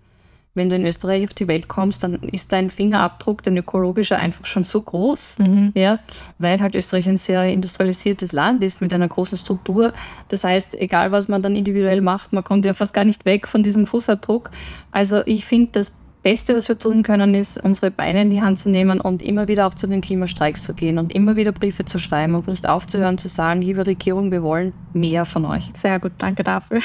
wenn 0.54 0.68
du 0.68 0.76
in 0.76 0.84
Österreich 0.84 1.24
auf 1.24 1.34
die 1.34 1.46
Welt 1.46 1.68
kommst, 1.68 2.02
dann 2.02 2.14
ist 2.14 2.52
dein 2.52 2.70
Fingerabdruck, 2.70 3.42
dein 3.42 3.56
ökologischer, 3.56 4.18
einfach 4.18 4.46
schon 4.46 4.64
so 4.64 4.80
groß, 4.82 5.38
mhm. 5.38 5.72
ja, 5.74 6.00
weil 6.38 6.60
halt 6.60 6.74
Österreich 6.74 7.08
ein 7.08 7.16
sehr 7.16 7.44
industrialisiertes 7.44 8.32
Land 8.32 8.62
ist 8.64 8.80
mit 8.80 8.92
einer 8.92 9.06
großen 9.06 9.38
Struktur. 9.38 9.92
Das 10.28 10.42
heißt, 10.42 10.74
egal 10.74 11.12
was 11.12 11.28
man 11.28 11.42
dann 11.42 11.54
individuell 11.54 12.00
macht, 12.00 12.32
man 12.32 12.42
kommt 12.42 12.64
ja 12.64 12.74
fast 12.74 12.94
gar 12.94 13.04
nicht 13.04 13.24
weg 13.24 13.46
von 13.46 13.62
diesem 13.62 13.86
Fußabdruck. 13.86 14.50
Also 14.90 15.22
ich 15.24 15.44
finde, 15.44 15.70
das 15.72 15.92
Beste, 16.22 16.54
was 16.54 16.68
wir 16.68 16.78
tun 16.78 17.02
können, 17.02 17.35
ist, 17.35 17.62
unsere 17.62 17.90
Beine 17.90 18.22
in 18.22 18.30
die 18.30 18.42
Hand 18.42 18.59
zu 18.59 18.68
nehmen 18.68 19.00
und 19.00 19.22
immer 19.22 19.48
wieder 19.48 19.66
auch 19.66 19.72
zu 19.72 19.87
den 19.87 20.02
Klimastreiks 20.02 20.64
zu 20.64 20.74
gehen 20.74 20.98
und 20.98 21.14
immer 21.14 21.35
wieder 21.35 21.50
Briefe 21.50 21.87
zu 21.87 21.98
schreiben 21.98 22.35
und 22.35 22.46
nicht 22.46 22.68
aufzuhören 22.68 23.16
zu 23.16 23.28
sagen, 23.28 23.62
liebe 23.62 23.87
Regierung, 23.87 24.30
wir 24.30 24.42
wollen 24.42 24.74
mehr 24.92 25.24
von 25.24 25.46
euch. 25.46 25.70
Sehr 25.72 25.98
gut, 25.98 26.12
danke 26.18 26.44
dafür. 26.44 26.80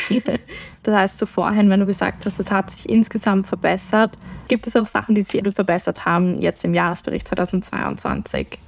Das 0.83 0.95
heißt, 0.95 1.17
so 1.17 1.25
vorhin, 1.25 1.69
wenn 1.69 1.79
du 1.79 1.85
gesagt 1.85 2.25
hast, 2.25 2.39
es 2.39 2.51
hat 2.51 2.69
sich 2.69 2.87
insgesamt 2.87 3.47
verbessert, 3.47 4.17
gibt 4.47 4.67
es 4.67 4.75
auch 4.75 4.85
Sachen, 4.85 5.15
die 5.15 5.23
sich 5.23 5.41
verbessert 5.53 6.05
haben 6.05 6.39
jetzt 6.39 6.63
im 6.63 6.73
Jahresbericht 6.73 7.27
2022? 7.27 8.59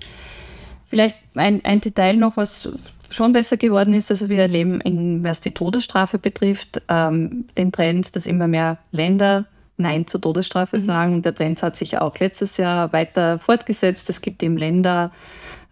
Vielleicht 0.88 1.16
ein, 1.36 1.64
ein 1.64 1.80
Detail 1.80 2.18
noch, 2.18 2.38
was 2.38 2.70
schon 3.10 3.34
besser 3.34 3.58
geworden 3.58 3.94
ist. 3.94 4.10
Also 4.12 4.30
wir 4.30 4.40
erleben, 4.40 4.82
in, 4.82 5.24
was 5.24 5.40
die 5.42 5.52
Todesstrafe 5.52 6.18
betrifft, 6.18 6.82
ähm, 6.90 7.46
den 7.58 7.72
Trend, 7.72 8.16
dass 8.16 8.26
immer 8.26 8.48
mehr 8.48 8.80
Länder 8.92 9.46
Nein 9.78 10.08
zur 10.08 10.22
Todesstrafe 10.22 10.78
mhm. 10.78 10.82
sagen. 10.82 11.22
Der 11.22 11.34
Trend 11.34 11.62
hat 11.62 11.76
sich 11.76 11.98
auch 11.98 12.18
letztes 12.20 12.58
Jahr 12.58 12.92
weiter 12.94 13.40
fortgesetzt. 13.40 14.10
Es 14.10 14.22
gibt 14.22 14.42
eben 14.44 14.58
Länder 14.58 15.12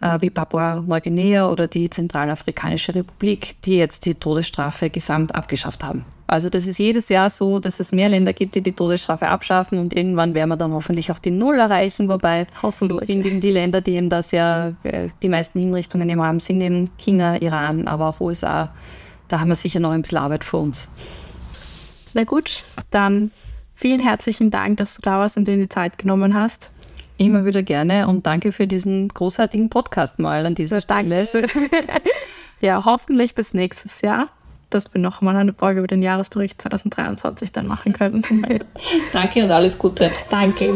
äh, 0.01 0.19
wie 0.21 0.29
Papua-Neuguinea 0.29 1.49
oder 1.49 1.67
die 1.67 1.89
Zentralafrikanische 1.89 2.93
Republik, 2.95 3.55
die 3.63 3.77
jetzt 3.77 4.05
die 4.05 4.15
Todesstrafe 4.15 4.89
gesamt 4.89 5.33
abgeschafft 5.33 5.83
haben. 5.83 6.05
Also 6.27 6.49
das 6.49 6.65
ist 6.65 6.79
jedes 6.79 7.09
Jahr 7.09 7.29
so, 7.29 7.59
dass 7.59 7.79
es 7.79 7.91
mehr 7.91 8.09
Länder 8.09 8.33
gibt, 8.33 8.55
die 8.55 8.61
die 8.61 8.73
Todesstrafe 8.73 9.27
abschaffen 9.27 9.77
und 9.77 9.95
irgendwann 9.95 10.33
werden 10.33 10.49
wir 10.49 10.57
dann 10.57 10.73
hoffentlich 10.73 11.11
auch 11.11 11.19
die 11.19 11.29
Null 11.29 11.59
erreichen, 11.59 12.09
wobei 12.09 12.47
hoffentlich 12.63 13.09
eben 13.09 13.39
die 13.39 13.51
Länder, 13.51 13.81
die 13.81 13.93
eben 13.93 14.09
das 14.09 14.31
ja 14.31 14.73
äh, 14.83 15.09
die 15.21 15.29
meisten 15.29 15.59
Hinrichtungen 15.59 16.09
im 16.09 16.21
haben, 16.21 16.39
sind 16.39 16.61
eben 16.61 16.89
China, 16.97 17.39
Iran, 17.41 17.87
aber 17.87 18.09
auch 18.09 18.19
USA. 18.19 18.73
Da 19.27 19.39
haben 19.39 19.49
wir 19.49 19.55
sicher 19.55 19.79
noch 19.79 19.91
ein 19.91 20.01
bisschen 20.01 20.17
Arbeit 20.17 20.43
vor 20.43 20.61
uns. 20.61 20.89
Na 22.15 22.23
gut, 22.23 22.63
dann 22.89 23.31
Vielen 23.75 23.99
herzlichen 23.99 24.51
Dank, 24.51 24.77
dass 24.77 24.95
du 24.95 25.01
da 25.01 25.19
warst 25.19 25.35
und 25.35 25.47
dir 25.47 25.57
die 25.57 25.67
Zeit 25.67 25.97
genommen 25.97 26.33
hast. 26.33 26.71
Immer 27.17 27.45
wieder 27.45 27.61
gerne 27.61 28.07
und 28.07 28.25
danke 28.25 28.51
für 28.51 28.67
diesen 28.67 29.09
großartigen 29.09 29.69
Podcast 29.69 30.17
mal 30.17 30.45
an 30.45 30.55
dieser 30.55 30.81
Stelle. 30.81 31.25
ja, 32.61 32.83
hoffentlich 32.85 33.35
bis 33.35 33.53
nächstes 33.53 34.01
Jahr, 34.01 34.29
dass 34.69 34.93
wir 34.93 35.01
nochmal 35.01 35.35
eine 35.35 35.53
Folge 35.53 35.79
über 35.79 35.87
den 35.87 36.01
Jahresbericht 36.01 36.61
2023 36.61 37.51
dann 37.51 37.67
machen 37.67 37.93
können. 37.93 38.23
danke 39.13 39.43
und 39.43 39.51
alles 39.51 39.77
Gute. 39.77 40.09
Danke. 40.29 40.73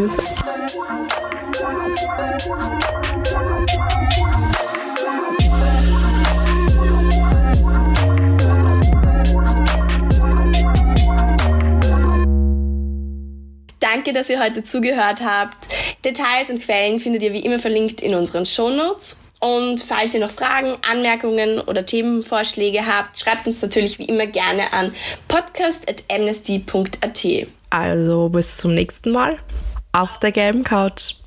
Danke, 13.79 14.13
dass 14.13 14.29
ihr 14.29 14.39
heute 14.39 14.63
zugehört 14.63 15.21
habt. 15.23 15.67
Details 16.03 16.49
und 16.49 16.61
Quellen 16.61 16.99
findet 16.99 17.23
ihr 17.23 17.33
wie 17.33 17.43
immer 17.43 17.59
verlinkt 17.59 18.01
in 18.01 18.13
unseren 18.13 18.45
Shownotes. 18.45 19.23
Und 19.39 19.81
falls 19.81 20.13
ihr 20.13 20.19
noch 20.19 20.31
Fragen, 20.31 20.75
Anmerkungen 20.89 21.61
oder 21.61 21.85
Themenvorschläge 21.85 22.85
habt, 22.85 23.17
schreibt 23.19 23.47
uns 23.47 23.61
natürlich 23.61 23.97
wie 23.97 24.05
immer 24.05 24.25
gerne 24.25 24.73
an 24.73 24.93
podcast.amnesty.at. 25.29 27.47
Also 27.69 28.29
bis 28.29 28.57
zum 28.57 28.73
nächsten 28.73 29.11
Mal 29.11 29.37
auf 29.93 30.19
der 30.19 30.33
gelben 30.33 30.65
Couch. 30.65 31.18